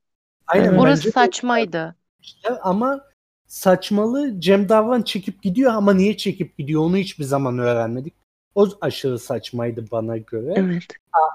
aynen. 0.47 0.79
Orası 0.79 0.99
bence 0.99 1.09
de 1.09 1.13
saçmaydı. 1.13 1.97
işte 2.21 2.49
ama 2.49 3.05
saçmalı 3.47 4.41
Cem 4.41 4.69
Davran 4.69 5.03
çekip 5.03 5.43
gidiyor 5.43 5.73
ama 5.73 5.95
niye 5.95 6.17
çekip 6.17 6.59
gidiyor 6.59 6.83
onu 6.83 6.97
hiçbir 6.97 7.25
zaman 7.25 7.59
öğrenmedik. 7.59 8.15
O 8.55 8.69
aşırı 8.81 9.19
saçmaydı 9.19 9.85
bana 9.91 10.17
göre. 10.17 10.55
Evet. 10.57 10.83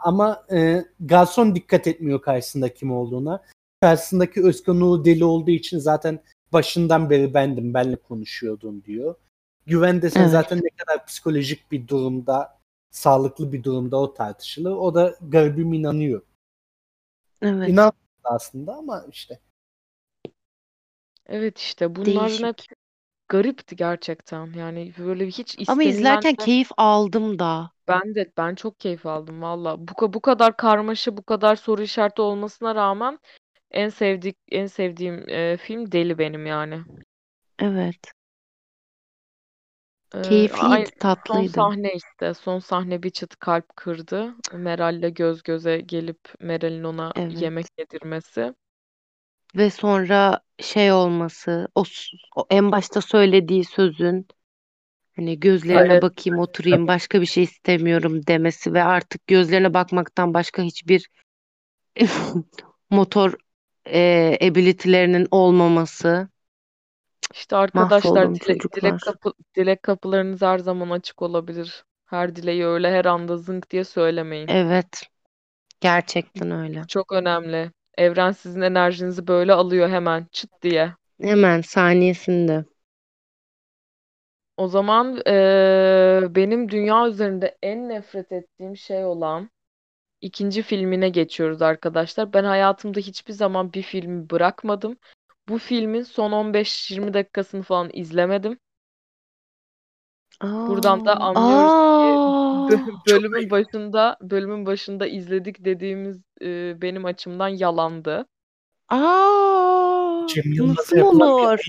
Ama 0.03 0.45
e, 0.51 0.85
garson 0.99 1.55
dikkat 1.55 1.87
etmiyor 1.87 2.21
karşısında 2.21 2.73
kim 2.73 2.91
olduğuna. 2.91 3.43
Karşısındaki 3.81 4.43
Özkan 4.43 4.81
Uğur 4.81 5.05
deli 5.05 5.25
olduğu 5.25 5.51
için 5.51 5.79
zaten 5.79 6.19
başından 6.53 7.09
beri 7.09 7.33
bendim, 7.33 7.73
benle 7.73 7.95
konuşuyordun 7.95 8.83
diyor. 8.83 9.15
Güven 9.65 10.01
desen 10.01 10.21
Evet. 10.21 10.31
zaten 10.31 10.57
ne 10.57 10.69
kadar 10.77 11.05
psikolojik 11.05 11.71
bir 11.71 11.87
durumda, 11.87 12.59
sağlıklı 12.91 13.53
bir 13.53 13.63
durumda 13.63 13.97
o 13.97 14.13
tartışılır. 14.13 14.71
O 14.71 14.95
da 14.95 15.17
garibim 15.21 15.73
inanıyor. 15.73 16.21
Evet. 17.41 17.69
İnan 17.69 17.91
aslında 18.23 18.75
ama 18.75 19.05
işte. 19.11 19.39
Evet 21.25 21.57
işte 21.59 21.95
bunlar 21.95 22.31
hep 22.31 22.41
Değişik. 22.41 22.69
garipti 23.29 23.75
gerçekten. 23.75 24.53
Yani 24.53 24.93
böyle 24.99 25.27
hiç 25.27 25.55
Ama 25.67 25.83
istenilen 25.83 25.91
izlerken 25.99 26.31
de 26.31 26.35
keyif 26.35 26.69
aldım 26.77 27.39
da. 27.39 27.71
ben 27.87 28.15
de 28.15 28.31
ben 28.37 28.55
çok 28.55 28.79
keyif 28.79 29.05
aldım 29.05 29.41
valla. 29.41 29.87
Bu, 29.87 30.13
bu 30.13 30.21
kadar 30.21 30.57
karmaşa, 30.57 31.17
bu 31.17 31.23
kadar 31.23 31.55
soru 31.55 31.81
işareti 31.81 32.21
olmasına 32.21 32.75
rağmen 32.75 33.19
en 33.71 33.89
sevdik 33.89 34.37
en 34.51 34.67
sevdiğim 34.67 35.29
e, 35.29 35.57
film 35.57 35.91
Deli 35.91 36.17
benim 36.17 36.45
yani. 36.45 36.83
Evet. 37.59 38.13
Ee, 40.15 40.19
Keyifliydi, 40.21 40.51
ay- 40.53 40.91
son 41.27 41.43
tatlıydı. 41.43 41.45
sahne 41.45 41.93
işte. 41.93 42.33
Son 42.33 42.59
sahne 42.59 43.03
bir 43.03 43.09
çıt 43.09 43.35
kalp 43.39 43.75
kırdı. 43.75 44.35
Meral'le 44.53 45.09
göz 45.13 45.43
göze 45.43 45.77
gelip 45.77 46.19
Meral'in 46.39 46.83
ona 46.83 47.13
Evet. 47.15 47.27
yemek 47.29 47.65
yedirmesi. 47.79 48.53
Ve 49.55 49.69
sonra 49.69 50.39
şey 50.59 50.91
olması, 50.91 51.67
o, 51.75 51.83
s- 51.83 52.17
o 52.35 52.47
en 52.49 52.71
başta 52.71 53.01
söylediği 53.01 53.63
sözün 53.65 54.27
hani 55.15 55.39
gözlerine 55.41 56.01
Evet. 56.01 56.03
bakayım, 56.03 56.39
oturayım, 56.39 56.87
başka 56.87 57.21
bir 57.21 57.25
şey 57.25 57.43
istemiyorum 57.43 58.27
demesi 58.27 58.73
ve 58.73 58.83
artık 58.83 59.27
gözlerine 59.27 59.73
bakmaktan 59.73 60.33
başka 60.33 60.63
hiçbir 60.63 61.09
motor 62.89 63.33
e, 63.93 64.37
ability'lerinin 64.41 65.27
olmaması. 65.31 66.29
İşte 67.33 67.55
arkadaşlar 67.55 68.23
Mahvoldum 68.23 68.35
dile- 68.35 68.39
dilek 68.75 68.99
çocuklar. 68.99 69.01
kapı 69.01 69.33
dilek 69.55 69.83
kapılarınız 69.83 70.41
her 70.41 70.59
zaman 70.59 70.89
açık 70.89 71.21
olabilir. 71.21 71.85
Her 72.05 72.35
dileği 72.35 72.65
öyle 72.65 72.91
her 72.91 73.05
anda 73.05 73.37
zınk 73.37 73.69
diye 73.71 73.83
söylemeyin. 73.83 74.47
Evet, 74.47 75.03
gerçekten 75.81 76.51
öyle. 76.51 76.83
Çok 76.87 77.11
önemli. 77.11 77.71
Evren 77.97 78.31
sizin 78.31 78.61
enerjinizi 78.61 79.27
böyle 79.27 79.53
alıyor 79.53 79.89
hemen 79.89 80.27
çıt 80.31 80.49
diye. 80.61 80.93
Hemen 81.21 81.61
saniyesinde. 81.61 82.65
O 84.57 84.67
zaman 84.67 85.21
eee, 85.27 86.27
benim 86.35 86.69
dünya 86.69 87.07
üzerinde 87.07 87.57
en 87.63 87.89
nefret 87.89 88.31
ettiğim 88.31 88.77
şey 88.77 89.05
olan 89.05 89.49
ikinci 90.21 90.61
filmine 90.61 91.09
geçiyoruz 91.09 91.61
arkadaşlar. 91.61 92.33
Ben 92.33 92.43
hayatımda 92.43 92.99
hiçbir 92.99 93.33
zaman 93.33 93.73
bir 93.73 93.81
filmi 93.81 94.29
bırakmadım. 94.29 94.97
Bu 95.49 95.57
filmin 95.57 96.03
son 96.03 96.31
15-20 96.31 97.13
dakikasını 97.13 97.61
falan 97.61 97.89
izlemedim. 97.93 98.59
Buradan 100.43 101.05
da 101.05 101.17
Aa, 101.17 101.29
anlıyoruz 101.29 101.71
ki 101.71 102.31
aa, 102.31 102.67
bö- 102.69 103.07
bölümün 103.07 103.49
başında 103.49 104.17
bölümün 104.21 104.65
başında 104.65 105.07
izledik 105.07 105.65
dediğimiz 105.65 106.21
e, 106.41 106.81
benim 106.81 107.05
açımdan 107.05 107.47
yalandı. 107.47 108.25
aa, 108.89 110.27
Cem 110.27 110.75
nasıl 110.75 110.97
olur? 110.97 111.65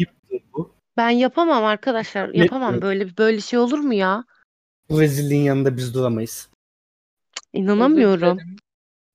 bu. 0.55 0.73
Ben 0.97 1.11
yapamam 1.11 1.65
arkadaşlar. 1.65 2.29
Yapamam 2.35 2.83
böyle 2.83 3.17
böyle 3.19 3.41
şey 3.41 3.59
olur 3.59 3.79
mu 3.79 3.95
ya? 3.95 4.25
Bu 4.91 5.01
rezilliğin 5.01 5.43
yanında 5.43 5.77
biz 5.77 5.95
duramayız. 5.95 6.49
Özür 7.77 8.05
İnanamıyorum. 8.05 8.13
dilerim. 8.13 8.57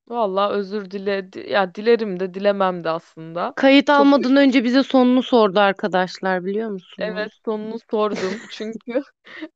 Vallahi 0.10 0.54
özür 0.54 0.92
dile 0.92 1.34
di- 1.34 1.50
ya 1.52 1.76
dilerim 1.76 2.22
de 2.22 2.34
dilemem 2.34 2.84
de 2.84 2.90
aslında. 2.92 3.56
Kayıt 3.56 3.90
Çok 3.92 4.10
almadan 4.10 4.36
önce 4.36 4.64
bize 4.64 4.84
sonunu 4.84 5.24
sordu 5.24 5.60
arkadaşlar 5.60 6.46
biliyor 6.46 6.70
evet 6.98 7.32
musunuz? 7.32 7.38
sonunu 7.46 7.78
sordum. 7.92 8.42
Çünkü 8.50 9.02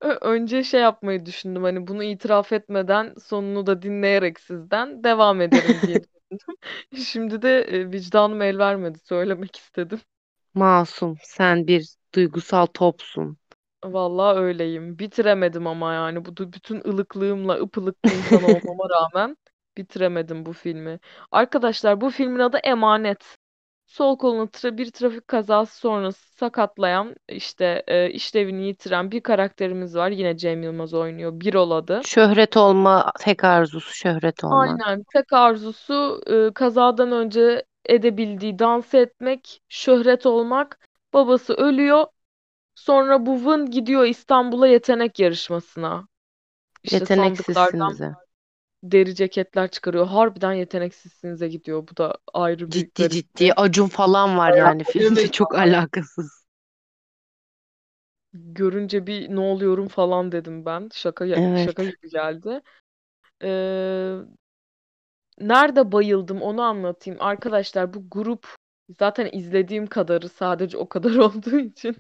ö- 0.01 0.17
önce 0.21 0.63
şey 0.63 0.81
yapmayı 0.81 1.25
düşündüm. 1.25 1.63
Hani 1.63 1.87
bunu 1.87 2.03
itiraf 2.03 2.53
etmeden 2.53 3.15
sonunu 3.23 3.67
da 3.67 3.81
dinleyerek 3.81 4.39
sizden 4.39 5.03
devam 5.05 5.41
ederim 5.41 5.83
diye 5.85 6.01
düşündüm. 6.31 6.57
Şimdi 7.05 7.41
de 7.41 7.61
e, 7.61 7.91
vicdanım 7.91 8.41
el 8.41 8.57
vermedi. 8.59 8.99
Söylemek 8.99 9.57
istedim. 9.57 9.99
Masum, 10.53 11.17
sen 11.23 11.67
bir 11.67 11.95
duygusal 12.15 12.65
topsun. 12.65 13.37
Vallahi 13.83 14.39
öyleyim. 14.39 14.99
Bitiremedim 14.99 15.67
ama 15.67 15.93
yani 15.93 16.25
bu 16.25 16.37
da 16.37 16.53
bütün 16.53 16.81
ılıklığımla 16.87 17.53
ıpılık 17.59 18.05
bir 18.05 18.11
insan 18.11 18.43
olmama 18.43 18.83
rağmen 18.89 19.37
bitiremedim 19.77 20.45
bu 20.45 20.53
filmi. 20.53 20.99
Arkadaşlar 21.31 22.01
bu 22.01 22.09
filmin 22.09 22.39
adı 22.39 22.57
Emanet. 22.57 23.37
Sol 23.85 24.17
kolunu 24.17 24.43
tra- 24.43 24.77
bir 24.77 24.91
trafik 24.91 25.27
kazası 25.27 25.79
sonrası 25.79 26.33
sakatlayan 26.37 27.15
işte 27.29 27.83
e, 27.87 28.09
işlevini 28.09 28.65
yitiren 28.65 29.11
bir 29.11 29.21
karakterimiz 29.21 29.95
var. 29.95 30.09
Yine 30.09 30.37
Cem 30.37 30.63
Yılmaz 30.63 30.93
oynuyor. 30.93 31.31
Birol 31.41 31.71
adı. 31.71 32.01
Şöhret 32.05 32.57
olma, 32.57 33.11
tek 33.19 33.43
arzusu 33.43 33.93
şöhret 33.93 34.43
olmak. 34.43 34.79
Aynen. 34.79 35.03
Tek 35.13 35.33
arzusu 35.33 36.21
e, 36.27 36.53
kazadan 36.53 37.11
önce 37.11 37.65
edebildiği 37.85 38.59
dans 38.59 38.93
etmek, 38.93 39.61
şöhret 39.69 40.25
olmak. 40.25 40.79
Babası 41.13 41.53
ölüyor. 41.53 42.05
Sonra 42.77 43.25
bu 43.25 43.45
Vın 43.45 43.71
gidiyor 43.71 44.05
İstanbul'a 44.05 44.67
yetenek 44.67 45.19
yarışmasına. 45.19 46.07
İşte 46.83 47.05
sandıklardan 47.05 47.91
Yeteneksizsinize. 47.91 48.15
deri 48.83 49.15
ceketler 49.15 49.71
çıkarıyor. 49.71 50.07
Harbiden 50.07 50.53
yeteneksizsinize 50.53 51.47
gidiyor. 51.47 51.87
Bu 51.91 51.97
da 51.97 52.15
ayrı 52.33 52.73
bir 52.73 52.73
Ciddi 52.73 52.99
garip. 52.99 53.11
ciddi 53.13 53.53
Acun 53.53 53.87
falan 53.87 54.37
var 54.37 54.53
yani 54.53 54.83
filmde 54.83 55.31
çok 55.31 55.55
alakasız. 55.55 56.45
Görünce 58.33 59.07
bir 59.07 59.29
ne 59.35 59.39
oluyorum 59.39 59.87
falan 59.87 60.31
dedim 60.31 60.65
ben. 60.65 60.89
Şaka 60.93 61.25
Evet. 61.25 61.65
şaka 61.65 61.83
gibi 61.83 62.09
geldi. 62.09 62.61
Ee, 63.43 64.17
nerede 65.39 65.91
bayıldım 65.91 66.41
onu 66.41 66.61
anlatayım. 66.61 67.21
Arkadaşlar 67.21 67.93
bu 67.93 68.09
grup 68.09 68.55
zaten 68.99 69.29
izlediğim 69.31 69.87
kadarı 69.87 70.29
sadece 70.29 70.77
o 70.77 70.89
kadar 70.89 71.15
olduğu 71.15 71.57
için 71.59 71.95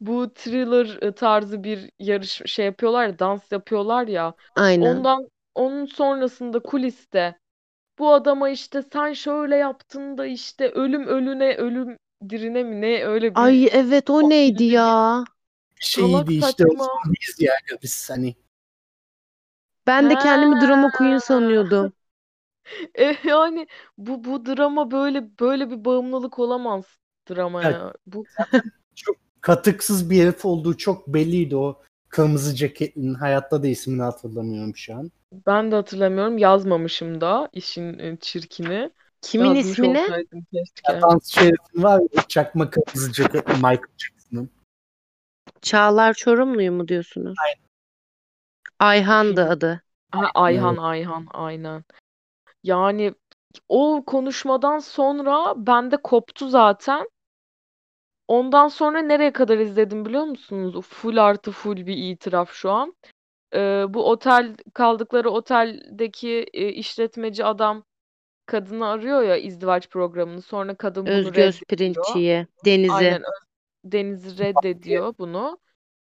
bu 0.00 0.34
thriller 0.34 0.98
e, 1.02 1.12
tarzı 1.14 1.64
bir 1.64 1.90
yarış 1.98 2.42
şey 2.46 2.66
yapıyorlar 2.66 3.06
ya, 3.06 3.18
dans 3.18 3.52
yapıyorlar 3.52 4.08
ya. 4.08 4.34
Aynen. 4.56 4.96
Ondan 4.96 5.28
onun 5.54 5.86
sonrasında 5.86 6.60
kuliste 6.60 7.38
bu 7.98 8.14
adama 8.14 8.50
işte 8.50 8.82
sen 8.82 9.12
şöyle 9.12 9.56
yaptın 9.56 10.18
da 10.18 10.26
işte 10.26 10.70
ölüm 10.70 11.06
ölüne 11.06 11.56
ölüm 11.56 11.98
dirine 12.30 12.62
mi 12.62 12.80
ne 12.80 13.04
öyle 13.06 13.36
bir 13.38 13.40
Ay 13.42 13.68
evet 13.72 14.10
o 14.10 14.30
neydi 14.30 14.64
ya? 14.64 15.24
salak 15.80 16.28
Şeydi 16.28 16.34
işte 16.34 16.64
o 16.66 16.88
biz 17.06 17.36
yani 17.40 17.80
biz 17.82 18.10
hani 18.10 18.34
Ben 19.86 20.10
de 20.10 20.16
kendimi 20.16 20.60
drama 20.60 20.90
queen 20.90 21.18
sanıyordum. 21.18 21.92
E, 22.94 23.16
yani 23.24 23.66
bu 23.98 24.24
bu 24.24 24.46
drama 24.46 24.90
böyle 24.90 25.38
böyle 25.38 25.70
bir 25.70 25.84
bağımlılık 25.84 26.38
olamaz 26.38 26.98
dramaya. 27.30 27.92
Evet. 27.92 27.94
Bu 28.06 28.28
çok 28.96 29.16
katıksız 29.40 30.10
bir 30.10 30.22
herif 30.22 30.44
olduğu 30.44 30.76
çok 30.76 31.08
belliydi 31.08 31.56
o 31.56 31.82
kırmızı 32.08 32.54
ceketlinin. 32.54 33.14
Hayatta 33.14 33.62
da 33.62 33.66
ismini 33.66 34.02
hatırlamıyorum 34.02 34.76
şu 34.76 34.94
an. 34.96 35.10
ben 35.32 35.70
de 35.70 35.74
hatırlamıyorum 35.74 36.38
yazmamışım 36.38 37.20
da 37.20 37.48
işin 37.52 37.98
e, 37.98 38.16
çirkini. 38.20 38.90
Kimin 39.20 39.54
Yazmış 39.54 39.72
ismi 39.72 39.94
ne? 39.94 40.02
olsaydım 40.02 40.46
keşke. 40.52 40.92
Ya 40.92 41.02
dansçı 41.02 41.40
herifin 41.40 41.82
var 41.82 42.00
ya 42.16 42.22
çakma 42.28 42.70
kırmızı 42.70 43.12
ceketli 43.12 43.54
Michael 43.54 43.78
Jackson'ın. 43.98 44.50
Çağlar 45.62 46.14
Çorumlu'yu 46.14 46.72
mu 46.72 46.88
diyorsunuz? 46.88 47.34
Ayhan'dı 48.78 49.42
Kim? 49.42 49.50
adı. 49.52 49.82
Ha, 50.10 50.30
Ayhan 50.34 50.76
Ayhan 50.76 51.26
aynen. 51.30 51.84
Yani 52.62 53.14
o 53.68 54.04
konuşmadan 54.06 54.78
sonra 54.78 55.54
bende 55.66 55.96
koptu 55.96 56.48
zaten. 56.48 57.08
Ondan 58.28 58.68
sonra 58.68 58.98
nereye 58.98 59.32
kadar 59.32 59.58
izledim 59.58 60.04
biliyor 60.04 60.24
musunuz? 60.24 60.86
Full 60.88 61.16
artı 61.16 61.50
full 61.50 61.76
bir 61.76 61.96
itiraf 61.96 62.52
şu 62.52 62.70
an. 62.70 62.96
Ee, 63.54 63.84
bu 63.88 64.10
otel 64.10 64.56
kaldıkları 64.74 65.30
oteldeki 65.30 66.46
e, 66.52 66.68
işletmeci 66.68 67.44
adam 67.44 67.84
kadını 68.46 68.88
arıyor 68.88 69.22
ya 69.22 69.36
izdivaç 69.36 69.88
programını. 69.88 70.42
Sonra 70.42 70.74
kadın 70.74 71.06
bunu 71.06 71.14
Özgöz 71.14 71.34
reddediyor. 71.36 71.66
Pirinççi'ye. 71.68 72.46
Deniz'i. 72.64 72.92
Aynen 72.92 73.22
Deniz'i 73.84 74.38
reddediyor 74.44 75.14
bunu. 75.18 75.58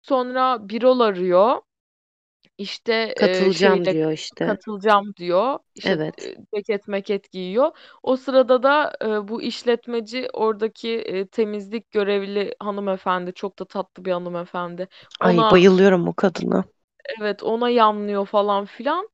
Sonra 0.02 0.70
Birol 0.70 1.00
arıyor. 1.00 1.62
İşte 2.58 3.16
Katılacağım 3.16 3.50
şeyle 3.52 3.90
diyor 3.90 4.12
işte. 4.12 4.58
katılacağım 4.58 5.14
diyor. 5.18 5.60
İşte 5.76 5.98
Evet. 6.00 6.34
ceket 6.56 6.88
meket 6.88 7.32
giyiyor. 7.32 7.78
O 8.04 8.18
sırada 8.18 8.64
da 8.64 8.94
e, 9.04 9.28
bu 9.28 9.42
işletmeci 9.42 10.28
oradaki 10.34 10.90
e, 11.00 11.28
temizlik 11.28 11.92
görevli 11.92 12.56
hanımefendi 12.60 13.34
çok 13.34 13.60
da 13.60 13.66
tatlı 13.66 14.06
bir 14.06 14.12
hanımefendi. 14.12 14.88
Ay 15.20 15.38
Ona 15.38 15.52
bayılıyorum 15.52 16.08
o 16.08 16.14
kadına. 16.14 16.64
evet 17.20 17.44
ona 17.44 17.70
yanlıyor 17.70 18.26
falan 18.26 18.66
filan. 18.66 19.10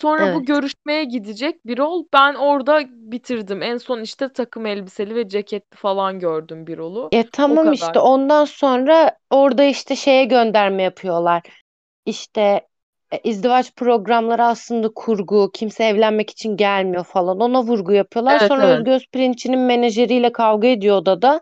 Sonra 0.00 0.32
bu 0.32 0.44
Evet. 0.44 0.46
görüşmeye 0.46 1.04
gidecek 1.04 1.66
Birol. 1.66 2.06
Ben 2.12 2.34
orada 2.34 2.82
bitirdim. 2.90 3.62
En 3.62 3.78
son 3.78 4.00
işte 4.02 4.32
takım 4.32 4.66
elbiseli 4.66 5.14
ve 5.14 5.28
ceketli 5.28 5.76
falan 5.76 6.18
gördüm 6.20 6.66
Birol'u. 6.66 7.12
E 7.12 7.30
O 7.48 7.58
tamam 7.58 7.72
işte 7.72 7.98
ondan 7.98 8.44
sonra 8.44 9.18
orada 9.30 9.64
işte 9.64 9.96
şeye 9.96 10.24
gönderme 10.24 10.82
yapıyorlar. 10.82 11.42
İşte 12.06 12.68
izdivaç 13.24 13.74
programları 13.74 14.44
aslında 14.44 14.88
kurgu. 14.94 15.50
Kimse 15.54 15.84
evlenmek 15.84 16.30
için 16.30 16.56
gelmiyor 16.56 17.04
falan. 17.04 17.40
Ona 17.40 17.62
vurgu 17.62 17.92
yapıyorlar. 17.92 18.38
Evet 18.40 18.48
Sonra 18.48 18.66
evet. 18.66 18.78
Özgöz 18.78 19.06
Pirinççi'nin 19.12 19.58
menajeriyle 19.58 20.32
kavga 20.32 20.68
ediyor 20.68 20.96
odada. 20.96 21.40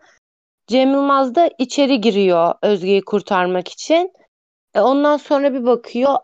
Cem 0.67 0.91
Yılmaz 0.91 1.35
da 1.35 1.49
içeri 1.57 2.01
giriyor 2.01 2.53
Özge'yi 2.61 3.01
kurtarmak 3.01 3.67
için. 3.67 4.13
E 4.75 4.81
ondan 4.81 5.17
sonra 5.17 5.53
bir 5.53 5.65
bakıyor 5.65 6.15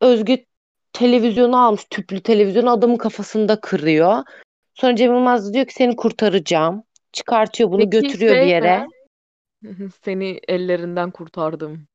Özge 0.00 0.44
televizyonu 0.92 1.66
almış 1.66 1.84
tüplü 1.90 2.20
televizyonu 2.20 2.70
adamın 2.70 2.96
kafasında 2.96 3.60
kırıyor. 3.60 4.22
Sonra 4.74 4.96
Cem 4.96 5.12
Yılmaz 5.12 5.54
diyor 5.54 5.66
ki 5.66 5.74
seni 5.74 5.96
kurtaracağım. 5.96 6.82
Çıkartıyor 7.12 7.70
bunu 7.70 7.78
Peki 7.78 7.90
götürüyor 7.90 8.34
bir 8.34 8.40
şey 8.40 8.48
yere. 8.48 8.86
ne? 9.62 9.88
Seni 10.04 10.40
ellerinden 10.48 11.10
kurtardım. 11.10 11.86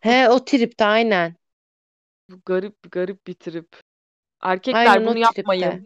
He 0.00 0.28
o 0.28 0.44
tripte 0.44 0.84
aynen. 0.84 1.36
Bu 2.32 2.40
garip 2.46 2.92
garip 2.92 3.26
bir 3.26 3.34
trip. 3.34 3.80
Erkekler 4.42 4.86
Aynen 4.86 5.06
bunu 5.06 5.18
yapmayın. 5.18 5.70
tripte. 5.70 5.84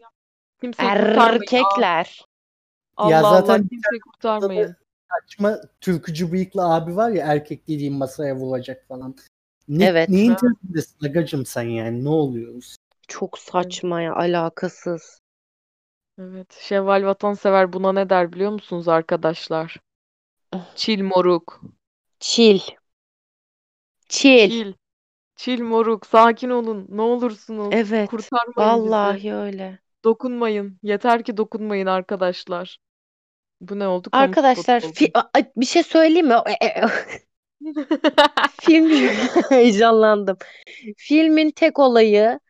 Kimseyi. 0.61 0.89
Erkekler. 0.89 2.25
Allah 2.97 3.11
Ya 3.11 3.21
Allah 3.21 3.31
zaten 3.31 3.69
kimseyi 3.69 4.01
kurtarmayın. 4.01 4.77
Saçma 5.11 5.61
türkücü 5.81 6.33
bıyıklı 6.33 6.75
abi 6.75 6.97
var 6.97 7.11
ya 7.11 7.27
erkek 7.27 7.69
dediğin 7.69 7.95
masaya 7.95 8.37
vuracak 8.37 8.89
falan. 8.89 9.17
Ne, 9.69 9.85
Evet. 9.85 10.09
Neyin 10.09 10.35
tribindesin 10.35 11.07
agacım 11.07 11.47
sen 11.47 11.63
yani 11.63 12.05
ne 12.05 12.09
oluyoruz? 12.09 12.77
Çok 13.09 13.39
saçma 13.39 14.03
ya 14.03 14.15
alakasız. 14.15 15.21
Evet. 16.19 16.59
Şevval 16.61 17.05
Vatansever 17.05 17.73
buna 17.73 17.93
ne 17.93 18.11
der 18.11 18.33
biliyor 18.33 18.51
musunuz 18.51 18.89
arkadaşlar? 18.89 19.77
Çil 20.75 21.03
moruk. 21.03 21.61
Çil. 22.21 22.61
Çil. 24.09 24.51
Çil. 24.51 24.73
Çil 25.37 25.63
moruk. 25.63 26.07
Sakin 26.07 26.51
olun. 26.51 26.87
Ne 26.89 27.03
olursunuz. 27.03 27.69
Evet. 27.71 28.11
Kurtarmayın 28.11 28.83
bizi. 28.83 28.91
Vallahi 28.91 29.35
öyle. 29.35 29.79
Dokunmayın. 30.05 30.79
Yeter 30.83 31.25
ki 31.25 31.37
dokunmayın 31.37 31.87
arkadaşlar. 31.87 32.79
Bu 33.61 33.79
ne 33.79 33.87
oldu? 33.87 34.11
Kamu 34.11 34.25
Arkadaşlar 34.25 34.81
spotu 34.81 35.05
fi- 35.05 35.19
oldu. 35.19 35.29
Ay, 35.35 35.51
bir 35.57 35.67
şey 35.67 35.83
söyleyeyim 35.83 36.27
mi? 36.27 36.35
E, 36.61 36.67
e, 36.67 36.85
Film 38.61 38.91
heyecanlandım. 39.51 40.37
Filmin 40.97 41.51
tek 41.51 41.79
olayı 41.79 42.41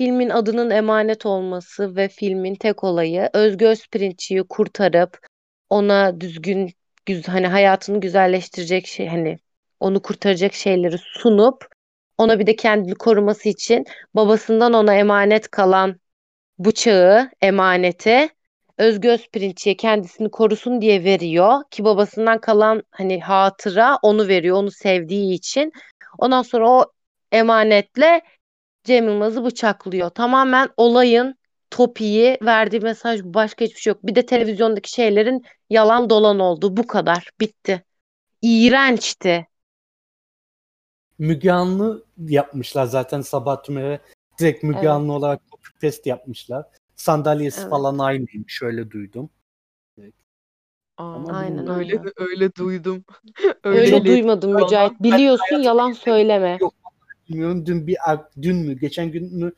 filmin 0.00 0.30
adının 0.30 0.70
emanet 0.70 1.26
olması 1.26 1.96
ve 1.96 2.08
filmin 2.08 2.54
tek 2.54 2.84
olayı 2.84 3.30
Özgü 3.32 3.66
Özpirinççi'yi 3.66 4.42
kurtarıp 4.42 5.26
ona 5.70 6.20
düzgün 6.20 6.70
güz 7.06 7.28
hani 7.28 7.46
hayatını 7.46 8.00
güzelleştirecek 8.00 8.86
şey 8.86 9.06
hani 9.06 9.38
onu 9.80 10.02
kurtaracak 10.02 10.54
şeyleri 10.54 10.98
sunup 10.98 11.68
ona 12.20 12.38
bir 12.38 12.46
de 12.46 12.56
kendini 12.56 12.94
koruması 12.94 13.48
için 13.48 13.84
babasından 14.14 14.72
ona 14.72 14.94
emanet 14.94 15.50
kalan 15.50 16.00
bıçağı 16.58 17.30
emaneti 17.42 18.28
Özgü 18.78 19.08
Özpirinççi'ye 19.08 19.76
kendisini 19.76 20.30
korusun 20.30 20.80
diye 20.80 21.04
veriyor 21.04 21.62
ki 21.70 21.84
babasından 21.84 22.40
kalan 22.40 22.82
hani 22.90 23.20
hatıra 23.20 23.98
onu 24.02 24.28
veriyor 24.28 24.56
onu 24.56 24.70
sevdiği 24.70 25.34
için. 25.34 25.72
Ondan 26.18 26.42
sonra 26.42 26.70
o 26.70 26.92
emanetle 27.32 28.22
Cem 28.84 29.04
Yılmaz'ı 29.08 29.44
bıçaklıyor. 29.44 30.10
Tamamen 30.10 30.68
olayın 30.76 31.34
topiği 31.70 32.38
verdiği 32.42 32.80
mesaj 32.80 33.20
başka 33.24 33.64
hiçbir 33.64 33.80
şey 33.80 33.90
yok. 33.90 34.06
Bir 34.06 34.14
de 34.14 34.26
televizyondaki 34.26 34.90
şeylerin 34.90 35.44
yalan 35.70 36.10
dolan 36.10 36.38
oldu. 36.38 36.76
Bu 36.76 36.86
kadar. 36.86 37.30
Bitti. 37.40 37.84
İğrençti. 38.42 39.49
Müge 41.20 41.52
Anlı 41.52 42.04
yapmışlar 42.18 42.86
zaten 42.86 43.20
Sabah 43.20 43.62
Tümer'e 43.62 44.00
direkt 44.38 44.62
Müge 44.62 44.78
Evet. 44.78 44.88
Anlı 44.90 45.12
olarak 45.12 45.40
copy 45.50 45.86
paste 45.86 46.10
yapmışlar. 46.10 46.66
Sandalyesi 46.96 47.60
Evet. 47.60 47.70
falan 47.70 47.98
aynıymış 47.98 48.52
şöyle 48.54 48.90
duydum. 48.90 49.30
Aa, 50.96 51.14
Ama 51.14 51.38
Aynen 51.38 51.68
öyle 51.68 51.92
öyle. 51.98 52.12
öyle 52.16 52.54
duydum. 52.54 53.04
Öyle 53.64 53.80
iletişim 53.88 54.06
duymadım. 54.06 54.54
Mücahit. 54.54 55.02
Biliyorsun 55.02 55.56
yalan 55.56 55.92
söyleme. 55.92 56.58
Yok 56.60 56.74
bilmiyorum 57.28 57.66
dün 57.66 57.86
bir 57.86 57.96
dün 58.42 58.56
mü 58.56 58.78
geçen 58.78 59.10
gün 59.12 59.38
mü 59.38 59.52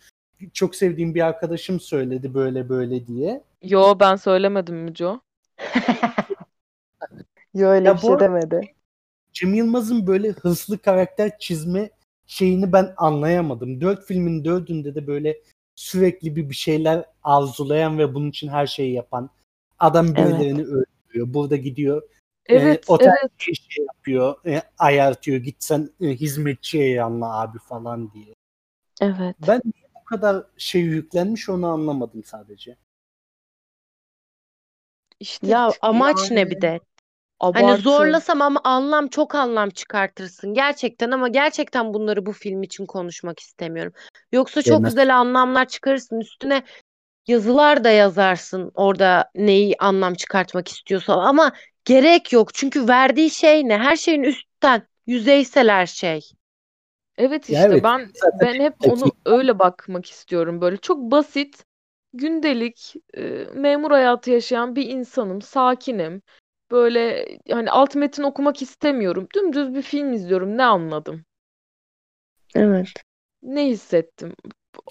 çok 0.53 0.77
sevdiğim 0.77 1.15
bir 1.15 1.27
arkadaşım 1.27 1.81
söyledi 1.81 2.35
böyle 2.35 2.69
böyle 2.69 3.07
diye. 3.07 3.43
Yo 3.63 3.97
ben 4.01 4.17
söylemedim 4.17 4.77
Müco. 4.77 5.21
Yo 7.55 7.69
öyle 7.69 7.89
Ya 7.89 7.95
bir 7.95 8.01
şey 8.01 8.21
demedi. 8.21 8.75
Cem 9.33 9.55
Yılmaz'ın 9.55 10.07
böyle 10.07 10.29
hızlı 10.31 10.79
karakter 10.79 11.39
çizme 11.39 11.91
şeyini 12.27 12.73
ben 12.73 12.95
anlayamadım. 12.97 13.81
Dört 13.81 14.07
filmin 14.07 14.45
dördünde 14.45 14.95
de 14.95 15.07
böyle 15.07 15.41
sürekli 15.75 16.37
bir 16.37 16.49
bir 16.51 16.55
şeyler 16.55 17.05
arzulayan 17.23 17.99
ve 17.99 18.15
bunun 18.15 18.31
için 18.31 18.49
her 18.49 18.67
şeyi 18.67 18.93
yapan 18.93 19.31
adam 19.79 20.07
Evet. 20.07 20.17
birilerini 20.17 20.63
öldürüyor. 20.63 21.35
Burada 21.35 21.57
gidiyor 21.57 22.03
Evet, 22.47 22.91
e, 22.91 22.93
otel 22.93 23.13
evet. 23.23 23.33
bir 23.49 23.55
şey 23.55 23.85
yapıyor, 23.85 24.47
e, 24.47 24.63
ayartıyor. 24.79 25.39
Gitsen 25.39 25.91
e, 26.01 26.07
hizmetçiye 26.07 26.89
yanla 26.89 27.41
abi 27.41 27.59
falan 27.59 28.13
diye. 28.13 28.35
Evet. 29.01 29.37
Ben 29.49 29.61
bu 29.95 30.05
kadar 30.05 30.47
şey 30.57 30.83
yüklenmiş 30.83 31.49
onu 31.49 31.67
anlamadım 31.67 32.25
sadece. 32.25 32.77
İşte 35.21 35.47
Ya 35.47 35.71
amaç 35.81 36.31
ne 36.31 36.41
yani 36.41 36.51
bir 36.51 36.61
de? 36.61 36.81
Hani 37.43 37.67
abartı. 37.67 37.83
zorlasam 37.83 38.43
ama 38.43 38.61
anlam 38.65 39.09
çok 39.09 39.35
anlam 39.35 39.71
çıkartırsın 39.71 40.55
gerçekten 40.55 41.11
ama 41.11 41.29
gerçekten 41.29 41.95
bunları 41.95 42.27
bu 42.27 42.33
film 42.33 42.63
için 42.63 42.87
konuşmak 42.87 43.41
istemiyorum. 43.41 43.93
Yoksa 44.33 44.63
çok 44.63 44.79
Demez. 44.79 44.91
güzel 44.91 45.17
anlamlar 45.19 45.69
çıkarırsın 45.69 46.21
üstüne 46.21 46.63
yazılar 47.27 47.85
da 47.85 47.91
yazarsın 47.91 48.71
orada 48.75 49.31
neyi 49.35 49.75
anlam 49.79 50.15
çıkartmak 50.15 50.69
istiyorsan 50.69 51.19
ama 51.19 51.53
gerek 51.85 52.33
yok 52.33 52.55
çünkü 52.55 52.89
verdiği 52.89 53.31
şey 53.31 53.69
ne? 53.69 53.79
Her 53.79 53.97
şeyin 53.97 54.23
üstten 54.23 54.87
yüzeysel 55.07 55.69
her 55.69 55.87
şey. 55.87 56.21
Evet 57.19 57.51
Ya 57.51 57.61
işte 57.61 57.73
evet, 57.73 57.85
ben 57.85 58.11
zaten 58.15 58.39
ben 58.41 58.61
hep 58.61 58.75
onu 58.81 59.13
öyle 59.27 59.59
bakmak 59.59 60.11
istiyorum. 60.11 60.61
Böyle 60.61 60.77
çok 60.77 60.99
basit, 60.99 61.65
gündelik, 62.13 62.95
e, 63.17 63.21
memur 63.55 63.91
hayatı 63.91 64.31
yaşayan 64.31 64.77
bir 64.77 64.87
insanım, 64.87 65.43
sakinim. 65.43 66.23
Böyle 66.73 67.27
hani 67.51 67.71
alt 67.71 67.95
metin 67.97 68.23
okumak 68.23 68.63
istemiyorum. 68.63 69.29
Dümdüz 69.35 69.75
bir 69.75 69.83
film 69.83 70.13
izliyorum. 70.13 70.57
Ne 70.59 70.65
anladım? 70.65 71.25
Evet. 72.55 72.89
Ne 73.43 73.67
hissettim? 73.67 74.35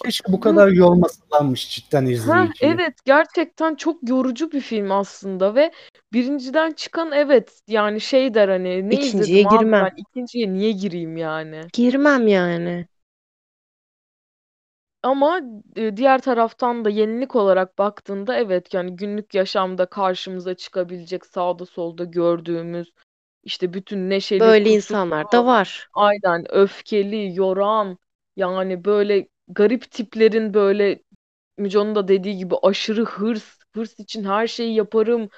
Keşke 0.04 0.32
bu 0.32 0.40
kadar 0.40 0.68
yormasalarmış 0.68 1.70
cidden 1.70 2.06
Ha, 2.06 2.10
izleyiciyi. 2.12 2.72
evet 2.72 2.94
gerçekten 3.04 3.74
çok 3.74 4.08
yorucu 4.08 4.52
bir 4.52 4.60
film 4.60 4.90
aslında 4.92 5.54
ve 5.54 5.72
birinciden 6.12 6.72
çıkan 6.72 7.12
evet 7.12 7.60
yani 7.68 8.00
şey 8.00 8.34
der 8.34 8.48
hani 8.48 8.90
ne 8.90 8.94
İkinciye 8.94 9.06
izledim 9.06 9.46
abi 9.46 9.60
girmem. 9.60 9.80
ben 9.80 9.90
ikinciye 9.96 10.52
niye 10.52 10.72
gireyim 10.72 11.16
yani? 11.16 11.60
Girmem 11.72 12.28
yani. 12.28 12.86
Ama 15.02 15.40
e, 15.76 15.96
diğer 15.96 16.20
taraftan 16.20 16.84
da 16.84 16.90
yenilik 16.90 17.36
olarak 17.36 17.78
baktığında 17.78 18.36
evet 18.36 18.74
yani 18.74 18.96
günlük 18.96 19.34
yaşamda 19.34 19.86
karşımıza 19.86 20.54
çıkabilecek 20.54 21.26
sağda 21.26 21.66
solda 21.66 22.04
gördüğümüz 22.04 22.92
işte 23.44 23.72
bütün 23.72 24.10
neşeli, 24.10 24.40
Böyle 24.40 24.70
insanlar 24.70 25.32
da 25.32 25.46
var. 25.46 25.88
aynen 25.94 26.54
öfkeli, 26.54 27.38
yoran 27.38 27.98
yani 28.36 28.84
böyle 28.84 29.28
garip 29.48 29.90
tiplerin 29.90 30.54
böyle 30.54 31.02
Müco'nun 31.58 31.94
da 31.94 32.08
dediği 32.08 32.36
gibi 32.36 32.54
aşırı 32.62 33.04
hırs, 33.04 33.58
hırs 33.74 33.98
için 33.98 34.24
her 34.24 34.46
şeyi 34.46 34.74
yaparım, 34.74 35.28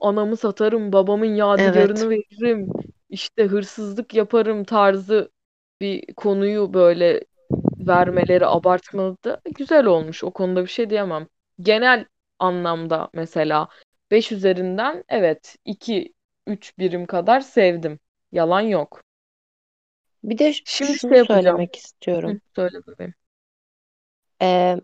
anamı 0.00 0.36
satarım, 0.36 0.92
babamın 0.92 1.34
yadigarını 1.34 2.10
veririm, 2.10 2.68
işte 3.10 3.46
hırsızlık 3.46 4.14
yaparım 4.14 4.64
tarzı 4.64 5.30
bir 5.80 6.14
konuyu 6.14 6.74
böyle 6.74 7.24
vermeleri 7.86 8.46
abartmalı 8.46 9.16
da 9.24 9.40
güzel 9.54 9.86
olmuş. 9.86 10.24
O 10.24 10.30
konuda 10.30 10.62
bir 10.62 10.70
şey 10.70 10.90
diyemem. 10.90 11.28
Genel 11.60 12.04
anlamda 12.38 13.08
mesela 13.14 13.68
5 14.10 14.32
üzerinden 14.32 15.04
evet 15.08 15.56
2 15.64 16.12
3 16.46 16.78
birim 16.78 17.06
kadar 17.06 17.40
sevdim. 17.40 17.98
Yalan 18.32 18.60
yok. 18.60 19.02
Bir 20.24 20.38
de 20.38 20.52
Şimdi 20.64 20.98
şunu 20.98 21.10
şey 21.10 21.18
yapacağım. 21.18 21.44
söylemek 21.44 21.76
Hı, 21.76 21.78
istiyorum. 21.78 22.40
söyle 22.54 22.78
bebeğim. 22.86 23.14
Ee, 24.42 24.76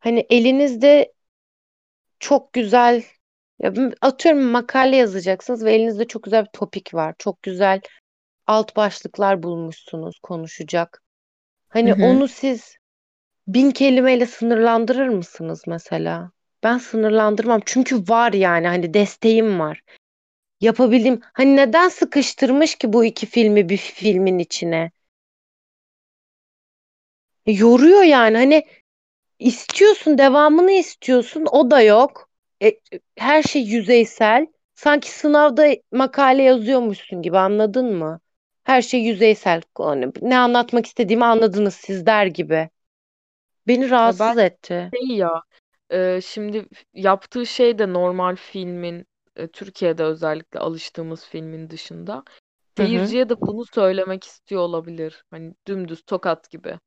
hani 0.00 0.26
elinizde 0.30 1.12
çok 2.20 2.52
güzel 2.52 3.04
atıyorum 4.00 4.42
makale 4.42 4.96
yazacaksınız 4.96 5.64
ve 5.64 5.74
elinizde 5.74 6.06
çok 6.06 6.22
güzel 6.22 6.44
bir 6.44 6.50
topik 6.52 6.94
var. 6.94 7.14
Çok 7.18 7.42
güzel 7.42 7.80
alt 8.46 8.76
başlıklar 8.76 9.42
bulmuşsunuz 9.42 10.18
konuşacak. 10.22 11.01
Hani 11.72 11.92
Hı 11.92 11.96
hı. 11.96 12.02
onu 12.06 12.28
siz 12.28 12.76
bin 13.48 13.70
kelimeyle 13.70 14.26
sınırlandırır 14.26 15.08
mısınız 15.08 15.64
mesela? 15.66 16.32
Ben 16.64 16.78
sınırlandırmam 16.78 17.60
çünkü 17.66 17.96
var 17.96 18.32
yani 18.32 18.66
hani 18.68 18.94
desteğim 18.94 19.60
var. 19.60 19.80
Yapabildiğim 20.60 21.20
hani 21.34 21.56
neden 21.56 21.88
sıkıştırmış 21.88 22.76
ki 22.76 22.92
bu 22.94 23.04
iki 23.06 23.26
filmi 23.26 23.68
bir 23.68 23.78
filmin 23.78 24.38
içine? 24.38 24.90
E, 27.46 27.52
Yoruyor 27.52 28.02
yani 28.02 28.36
hani 28.36 28.64
istiyorsun 29.40 30.18
devamını 30.18 30.72
istiyorsun 30.72 31.46
o 31.52 31.72
da 31.72 31.82
yok. 31.82 32.30
E, 32.64 32.72
her 33.18 33.44
şey 33.44 33.62
yüzeysel. 33.64 34.48
Sanki 34.76 35.12
sınavda 35.12 35.68
makale 35.92 36.44
yazıyormuşsun 36.44 37.22
gibi 37.22 37.38
anladın 37.38 37.96
mı? 37.96 38.21
Her 38.64 38.82
şey 38.82 39.00
yüzeysel. 39.04 39.62
Hani 39.78 40.12
ne 40.22 40.38
anlatmak 40.38 40.86
istediğimi 40.86 41.24
anladınız 41.24 41.74
siz 41.74 42.06
der 42.06 42.26
gibi. 42.26 42.70
Beni 43.68 43.90
Ya 44.04 44.18
ben 44.18 44.34
rahatsız 44.34 44.38
etti. 44.38 44.94
şey 44.94 45.16
ya 45.16 45.42
e, 45.92 46.20
şimdi 46.22 46.66
yaptığı 46.94 47.46
şey 47.46 47.78
de 47.78 47.92
normal 47.92 48.36
filmin 48.36 49.06
e, 49.36 49.48
Türkiye'de 49.48 50.04
özellikle 50.04 50.60
alıştığımız 50.60 51.26
filmin 51.28 51.70
dışında. 51.70 52.24
Seyirciye 52.78 53.28
de 53.28 53.40
bunu 53.42 53.64
söylemek 53.66 54.24
istiyor 54.24 54.62
olabilir. 54.62 55.24
Hani 55.30 55.54
dümdüz 55.68 56.02
tokat 56.04 56.50
gibi. 56.50 56.80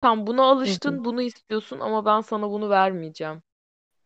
Tam 0.00 0.28
buna 0.28 0.44
alıştın, 0.44 1.04
bunu 1.04 1.22
istiyorsun 1.22 1.80
ama 1.80 2.06
ben 2.06 2.20
sana 2.22 2.50
bunu 2.50 2.70
vermeyeceğim. 2.70 3.42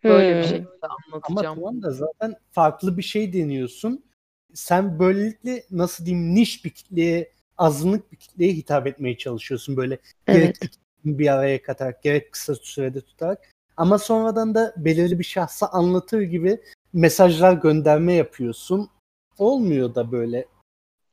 Böyle 0.08 0.38
bir 0.38 0.42
Hmm. 0.42 0.44
şekilde 0.44 0.86
Ama 1.22 1.44
anlatacağım. 1.46 1.54
tamam 1.54 1.82
da 1.82 1.90
zaten 1.90 2.34
farklı 2.52 2.96
bir 2.98 3.02
şey 3.02 3.32
deniyorsun. 3.32 4.04
Sen 4.54 4.98
böylelikle 4.98 5.64
nasıl 5.70 6.06
diyeyim 6.06 6.34
niş 6.34 6.64
bir 6.64 6.70
kitleye, 6.70 7.32
azınlık 7.58 8.12
bir 8.12 8.16
kitleye 8.16 8.52
hitap 8.52 8.86
etmeye 8.86 9.18
çalışıyorsun. 9.18 9.76
Böyle 9.76 9.98
gerek 10.26 10.44
Evet. 10.44 10.56
ikisini 10.56 11.18
bir 11.18 11.32
araya 11.32 11.62
katarak, 11.62 12.02
gerek 12.02 12.32
kısa 12.32 12.54
sürede 12.54 13.00
tutarak. 13.00 13.50
Ama 13.76 13.98
sonradan 13.98 14.54
da 14.54 14.74
belirli 14.76 15.18
bir 15.18 15.24
şahsa 15.24 15.66
anlatır 15.66 16.20
gibi 16.20 16.60
mesajlar 16.92 17.52
gönderme 17.52 18.12
yapıyorsun. 18.12 18.90
Olmuyor 19.38 19.94
da 19.94 20.12
böyle. 20.12 20.48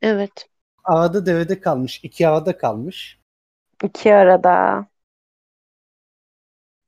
Evet. 0.02 0.50
Arada 0.84 1.26
devede 1.26 1.60
kalmış, 1.60 2.00
iki 2.04 2.28
arada 2.28 2.58
kalmış. 2.58 3.20
İki 3.84 4.14
arada. 4.14 4.86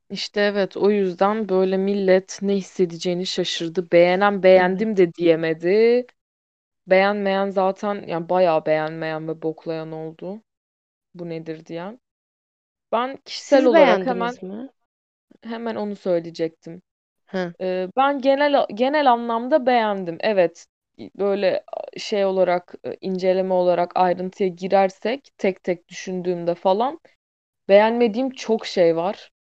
İşte 0.10 0.42
evet 0.42 0.78
o 0.78 0.92
yüzden 0.92 1.50
böyle 1.50 1.78
millet 1.78 2.40
ne 2.42 2.56
hissedeceğini 2.56 3.26
şaşırdı. 3.26 3.92
Beğenen 3.92 4.44
beğendim 4.44 4.98
de 4.98 5.14
diyemedi. 5.14 6.06
Beğenmeyen 6.88 7.50
zaten 7.50 8.04
yani 8.08 8.30
bayağı 8.30 8.66
beğenmeyen 8.66 9.28
ve 9.28 9.42
boklayan 9.42 9.92
oldu. 9.92 10.44
Bu 11.16 11.30
nedir 11.30 11.66
diyen. 11.66 12.02
Ben 12.92 13.18
kişisel 13.26 13.66
Siz 13.66 13.66
olarak 13.66 14.06
hemen 14.06 14.38
beğendiniz 14.38 14.44
mi? 14.44 14.70
hemen 15.44 15.76
onu 15.76 15.96
söyleyecektim. 15.96 16.82
Hı. 17.26 17.54
Ee, 17.62 17.90
ben 17.98 18.20
genel 18.20 18.66
genel 18.76 19.12
anlamda 19.12 19.66
beğendim. 19.66 20.18
Evet, 20.22 20.68
böyle 21.20 21.66
şey 21.98 22.26
olarak 22.26 22.76
e, 22.86 22.98
inceleme 23.02 23.54
olarak 23.54 23.92
ayrıntıya 23.96 24.50
girersek 24.50 25.30
tek 25.38 25.64
tek 25.64 25.90
düşündüğümde 25.90 26.56
falan 26.56 27.00
beğenmediğim 27.70 28.32
çok 28.32 28.66
şey 28.68 28.96
var. 28.96 29.32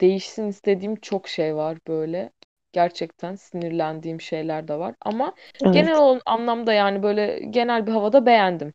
Değişsin 0.00 0.48
istediğim 0.48 0.96
çok 0.96 1.28
şey 1.28 1.56
var 1.56 1.78
böyle. 1.88 2.30
Gerçekten 2.72 3.34
sinirlendiğim 3.34 4.20
şeyler 4.20 4.68
de 4.68 4.78
var. 4.78 4.94
Ama 5.02 5.34
Evet. 5.66 5.72
genel 5.72 6.20
anlamda 6.26 6.72
yani 6.72 7.02
böyle 7.02 7.38
genel 7.50 7.86
bir 7.86 7.92
havada 7.92 8.26
beğendim. 8.26 8.74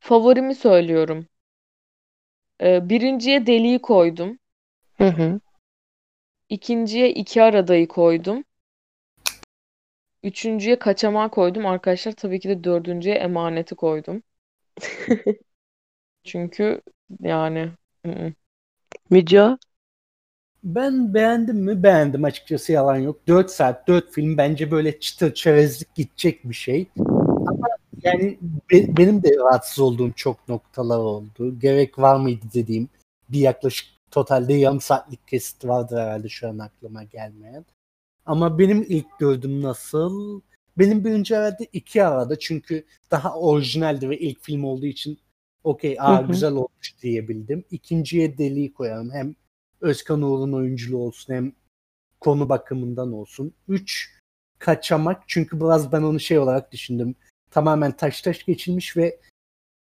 Favorimi 0.00 0.54
söylüyorum. 0.54 1.26
Ee, 2.62 2.88
birinciye 2.88 3.46
Deli'yi 3.46 3.78
koydum. 3.78 4.38
Hı 4.98 5.04
hı. 5.04 5.40
İkinciye 6.48 7.10
iki 7.10 7.42
aradayı 7.42 7.88
koydum. 7.88 8.44
Üçüncüye 10.22 10.78
kaçamağı 10.78 11.30
koydum. 11.30 11.66
Arkadaşlar 11.66 12.12
tabii 12.12 12.40
ki 12.40 12.48
de 12.48 12.64
dördüncüye 12.64 13.14
emaneti 13.14 13.74
koydum. 13.74 14.22
Çünkü 16.24 16.82
yani 17.20 17.72
ı-ı. 18.06 18.34
Ben 20.66 21.14
beğendim 21.14 21.56
mi? 21.56 21.82
Beğendim 21.82 22.24
açıkçası 22.24 22.72
yalan 22.72 22.96
yok. 22.96 23.16
4 23.28 23.50
saat 23.50 23.88
4 23.88 24.12
film 24.12 24.36
bence 24.36 24.70
böyle 24.70 25.00
çıtır 25.00 25.34
çerezlik 25.34 25.94
gidecek 25.94 26.48
bir 26.48 26.54
şey. 26.54 26.86
Ama 27.46 27.66
yani 28.02 28.38
be- 28.72 28.96
benim 28.96 29.22
de 29.22 29.36
rahatsız 29.36 29.78
olduğum 29.78 30.12
çok 30.12 30.48
noktalar 30.48 30.98
oldu. 30.98 31.58
Gerek 31.60 31.98
var 31.98 32.16
mıydı 32.16 32.46
dediğim 32.54 32.88
bir 33.28 33.40
yaklaşık 33.40 33.88
totalde 34.10 34.54
yarım 34.54 34.80
saatlik 34.80 35.28
kesit 35.28 35.64
vardır 35.64 35.98
herhalde 35.98 36.28
şu 36.28 36.48
an 36.48 36.58
aklıma 36.58 37.02
gelmeyen. 37.02 37.64
Ama 38.26 38.58
benim 38.58 38.86
ilk 38.88 39.18
gördüğüm 39.18 39.62
nasıl? 39.62 40.40
Benim 40.78 41.04
birinci 41.04 41.36
herhalde 41.36 41.66
iki 41.72 42.04
arada 42.04 42.38
çünkü 42.38 42.84
daha 43.10 43.34
orijinaldi 43.38 44.10
ve 44.10 44.18
ilk 44.18 44.42
film 44.42 44.64
olduğu 44.64 44.86
için 44.86 45.18
okey 45.64 45.96
aa 46.00 46.20
güzel 46.20 46.52
olmuş 46.52 46.94
diyebildim. 47.02 47.64
İkinciye 47.70 48.38
Deli'yi 48.38 48.74
koyarım. 48.74 49.10
Hem 49.12 49.34
Özkan 49.80 50.22
Uğur'un 50.22 50.52
oyunculuğu 50.52 51.02
olsun 51.02 51.34
hem 51.34 51.52
konu 52.20 52.48
bakımından 52.48 53.12
olsun. 53.12 53.54
Üç 53.68 54.16
Kaçamak 54.58 55.22
çünkü 55.26 55.60
biraz 55.60 55.92
ben 55.92 56.02
onu 56.02 56.20
şey 56.20 56.38
olarak 56.38 56.72
düşündüm. 56.72 57.14
Tamamen 57.50 57.96
taş 57.96 58.22
taş 58.22 58.44
geçilmiş 58.44 58.96
ve 58.96 59.20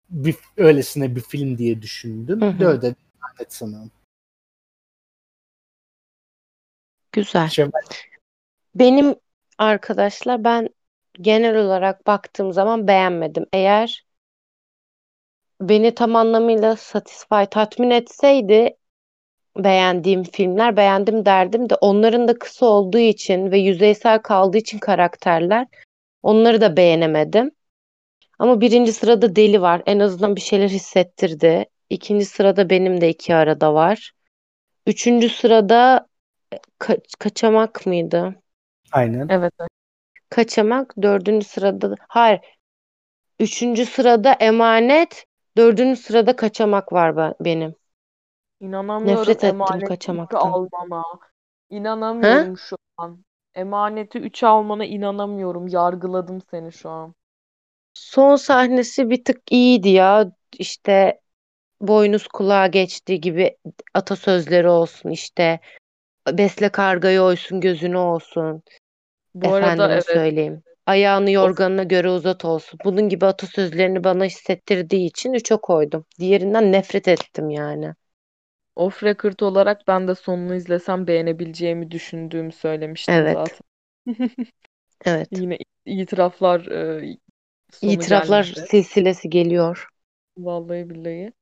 bir, 0.10 0.36
öylesine 0.58 1.16
bir 1.16 1.22
film 1.22 1.58
diye 1.58 1.82
düşündüm. 1.82 2.42
Hı 2.42 2.50
hı. 2.50 2.60
Dörde 2.60 2.86
lanet 2.86 3.54
sanırım. 3.54 3.92
Güzel. 7.12 7.48
Şevval, 7.48 7.82
Benim 8.76 9.16
arkadaşlar 9.58 10.44
ben 10.44 10.70
genel 11.14 11.56
olarak 11.56 12.08
baktığım 12.08 12.54
zaman 12.54 12.88
beğenmedim. 12.88 13.46
Eğer 13.54 14.06
beni 15.62 15.96
tam 15.96 16.16
anlamıyla 16.16 16.76
satisfy, 16.76 17.44
tatmin 17.52 17.90
etseydi 17.90 18.78
beğendiğim 19.58 20.24
filmler 20.24 20.78
beğendim 20.78 21.26
derdim 21.26 21.70
de 21.70 21.76
onların 21.76 22.28
da 22.28 22.40
kısa 22.40 22.66
olduğu 22.66 22.98
için 22.98 23.52
ve 23.52 23.60
yüzeysel 23.60 24.20
kaldığı 24.20 24.58
için 24.58 24.80
karakterler 24.80 25.68
onları 26.24 26.62
da 26.62 26.78
beğenemedim. 26.78 27.52
Ama 28.40 28.62
birinci 28.62 28.94
sırada 28.94 29.36
Deli 29.36 29.62
var. 29.62 29.82
En 29.86 30.00
azından 30.00 30.36
bir 30.36 30.42
şeyler 30.42 30.70
hissettirdi. 30.70 31.66
İkinci 31.90 32.26
sırada 32.26 32.70
benim 32.70 33.02
de 33.02 33.10
iki 33.10 33.36
arada 33.36 33.74
var. 33.74 34.12
Üçüncü 34.88 35.30
sırada 35.30 36.08
Ka- 36.80 37.02
Kaçamak 37.20 37.86
mıydı? 37.86 38.36
aynen. 38.92 39.28
Evet. 39.30 39.54
Kaçamak. 40.30 40.94
Dördüncü 41.02 41.48
sırada 41.48 41.96
hayır. 42.08 42.40
Üçüncü 43.40 43.86
sırada 43.86 44.34
Emanet. 44.34 45.26
Dördüncü 45.58 46.02
sırada 46.02 46.36
Kaçamak 46.36 46.94
var 46.94 47.18
ben, 47.18 47.34
benim. 47.40 47.76
İnanamıyorum 48.62 49.22
Nefret 49.22 49.44
ettim 49.44 49.50
emaneti 49.50 49.86
3'ü 49.86 49.88
Kaçamak'tan. 49.88 50.40
almana. 50.40 51.04
İnanamıyorum 51.70 52.58
şu 52.58 52.76
an. 52.98 53.24
Emaneti 53.56 54.20
3 54.20 54.44
almana 54.44 54.86
inanamıyorum. 54.86 55.68
Yargıladım 55.68 56.42
seni 56.52 56.72
şu 56.72 56.90
an. 56.90 57.16
Son 57.94 58.36
sahnesi 58.36 59.10
bir 59.10 59.24
tık 59.24 59.52
iyiydi 59.52 59.90
ya. 59.90 60.32
İşte 60.60 61.22
boynuz 61.82 62.28
kulağa 62.28 62.68
geçtiği 62.68 63.22
gibi 63.22 63.58
atasözleri 63.94 64.68
olsun 64.68 65.10
işte. 65.10 65.60
Besle 66.32 66.70
kargayı 66.70 67.22
oysun 67.22 67.62
gözünü 67.62 67.98
olsun. 67.98 68.64
Bu 69.34 69.54
arada 69.54 69.68
Efendime 69.68 69.94
evet. 69.94 70.06
söyleyeyim. 70.06 70.64
Ayağını 70.86 71.32
yorganına 71.32 71.84
göre 71.84 72.10
uzat 72.10 72.46
olsun. 72.46 72.80
Bunun 72.86 73.10
gibi 73.10 73.26
atasözlerini 73.26 74.04
bana 74.04 74.26
hissettirdiği 74.26 75.08
için 75.08 75.34
üçe 75.34 75.56
koydum. 75.56 76.06
Diğerinden 76.20 76.72
nefret 76.72 77.08
ettim 77.08 77.50
yani. 77.50 77.94
Off 78.76 79.04
record 79.04 79.40
olarak 79.40 79.82
ben 79.88 80.08
de 80.08 80.16
sonunu 80.16 80.56
izlesem 80.56 81.08
beğenebileceğimi 81.08 81.92
düşündüğümü 81.92 82.52
söylemiştim 82.52 83.28
Evet. 83.28 83.34
zaten. 83.34 83.66
Evet. 85.06 85.30
Yine 85.32 85.58
itiraflar 85.86 86.68
e, 86.68 87.18
sonu 87.72 88.06
İtiraflar 88.06 88.44
gelmedi. 88.44 88.70
silsilesi 88.70 89.30
geliyor. 89.30 89.88
Vallahi 90.38 90.90
billahi. 90.90 91.34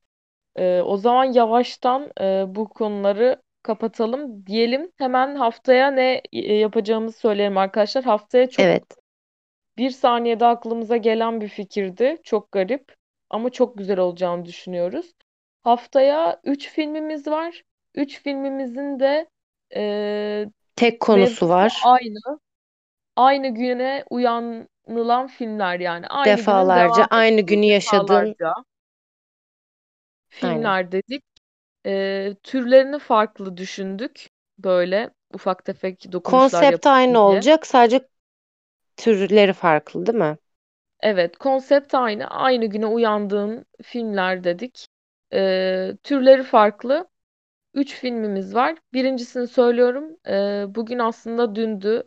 Ee, 0.57 0.82
o 0.82 0.97
zaman 0.97 1.25
yavaştan 1.25 2.11
e, 2.21 2.45
bu 2.55 2.69
konuları 2.69 3.43
kapatalım 3.63 4.47
diyelim. 4.47 4.91
Hemen 4.97 5.36
haftaya 5.36 5.91
ne 5.91 6.21
e, 6.34 6.53
yapacağımızı 6.55 7.19
söyleyelim 7.19 7.57
arkadaşlar. 7.59 8.03
Haftaya 8.05 8.49
çok 8.49 8.69
Evet. 8.69 8.97
bir 9.77 9.89
saniyede 9.89 10.45
aklımıza 10.45 10.97
gelen 10.97 11.41
bir 11.41 11.47
fikirdi. 11.47 12.17
Çok 12.23 12.51
garip 12.51 12.95
ama 13.30 13.49
çok 13.49 13.77
güzel 13.77 13.99
olacağını 13.99 14.45
düşünüyoruz. 14.45 15.13
Haftaya 15.64 16.41
3 16.43 16.70
filmimiz 16.70 17.28
var. 17.28 17.64
3 17.95 18.22
filmimizin 18.22 18.99
de 18.99 19.30
e, 19.76 20.45
Tek 20.76 20.99
konusu 20.99 21.49
var. 21.49 21.74
aynı. 21.82 22.39
Aynı 23.16 23.47
güne 23.55 24.05
uyanılan 24.10 25.28
filmler 25.28 25.80
yani. 25.80 26.07
Aynı 26.07 26.45
Defalarca 26.45 27.05
aynı 27.10 27.41
günü 27.41 27.66
yaşadığın 27.66 28.36
defalarca 28.39 28.53
aynen. 30.41 30.76
filmler 30.76 30.91
dedik. 30.91 31.24
Ee, 31.86 32.36
türlerini 32.43 32.99
farklı 32.99 33.57
düşündük. 33.57 34.30
Böyle 34.60 35.12
ufak 35.34 35.66
tefek 35.66 36.12
dokunuşlar 36.12 36.70
Konsept 36.70 36.88
aynı 36.88 37.20
diye. 37.28 37.45
olacak. 37.45 37.68
Sadece 37.68 38.10
türleri 38.97 39.53
farklı, 39.53 40.05
değil 40.05 40.18
mi? 40.18 40.38
Evet, 40.99 41.38
konsept 41.38 41.93
aynı. 41.95 42.28
Aynı 42.28 42.66
güne 42.66 42.86
uyandığın 42.86 43.66
filmler 43.84 44.43
dedik. 44.43 44.88
Ee, 45.34 45.97
türleri 46.03 46.43
farklı. 46.43 47.09
Üç 47.75 47.95
filmimiz 47.95 48.55
var. 48.55 48.80
Birincisini 48.93 49.47
söylüyorum. 49.47 50.17
Ee, 50.27 50.65
bugün 50.69 50.99
aslında 50.99 51.55
dündü. 51.55 52.03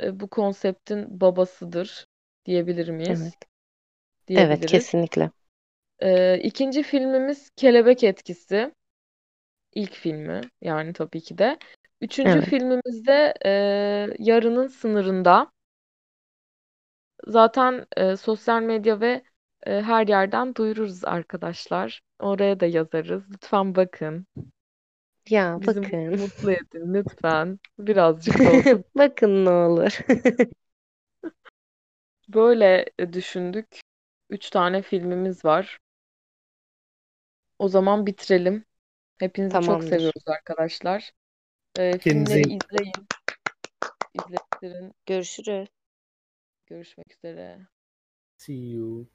Ee, 0.00 0.20
bu 0.20 0.28
konseptin 0.28 1.20
babasıdır 1.20 2.06
diyebilir 2.46 2.88
miyiz? 2.90 3.36
Evet. 3.36 3.48
Evet, 4.34 4.66
kesinlikle. 4.66 5.30
Ee, 6.02 6.38
ikinci 6.42 6.82
filmimiz 6.82 7.50
Kelebek 7.56 8.04
Etkisi. 8.04 8.72
İlk 9.74 9.92
filmi 9.94 10.40
yani 10.62 10.92
tabii 10.92 11.20
ki 11.20 11.38
de. 11.38 11.58
Üçüncü 12.00 12.40
Evet. 12.40 12.42
filmimizde 12.42 13.34
e, 13.46 13.50
Yarının 14.18 14.66
Sınırında. 14.66 15.52
zaten 17.26 17.86
e, 17.96 18.16
sosyal 18.16 18.62
medya 18.62 19.00
ve 19.00 19.22
e, 19.66 19.82
her 19.82 20.06
yerden 20.06 20.54
duyururuz 20.54 21.04
arkadaşlar. 21.04 22.00
Oraya 22.20 22.60
da 22.60 22.66
yazarız. 22.66 23.30
Lütfen 23.30 23.74
bakın. 23.74 24.26
Ya 25.30 25.58
Bizi 25.60 25.66
bakın. 25.66 26.20
mutlu 26.20 26.52
edin 26.52 26.94
lütfen. 26.94 27.58
Birazcık 27.78 28.46
olsa. 28.46 28.82
Bakın 28.94 29.44
ne 29.44 29.50
olur. 29.50 29.98
Böyle 32.28 32.86
e, 32.98 33.12
düşündük. 33.12 33.80
Üç 34.30 34.50
tane 34.50 34.82
filmimiz 34.82 35.44
var. 35.44 35.78
O 37.58 37.68
zaman 37.68 38.06
bitirelim. 38.06 38.64
Hepinizi 39.18 39.60
çok 39.60 39.62
Tamamdır. 39.62 39.84
seviyoruz 39.84 40.28
arkadaşlar. 40.28 41.10
E, 41.78 41.98
Kendinize 41.98 42.32
filmleri 42.32 42.42
iyi 42.42 42.58
izleyin. 42.58 42.92
İzlettirin. 44.14 44.94
Görüşürüz. 45.06 45.68
Görüşmek 46.66 47.16
üzere. 47.16 47.66
See 48.38 48.54
you. 48.54 49.06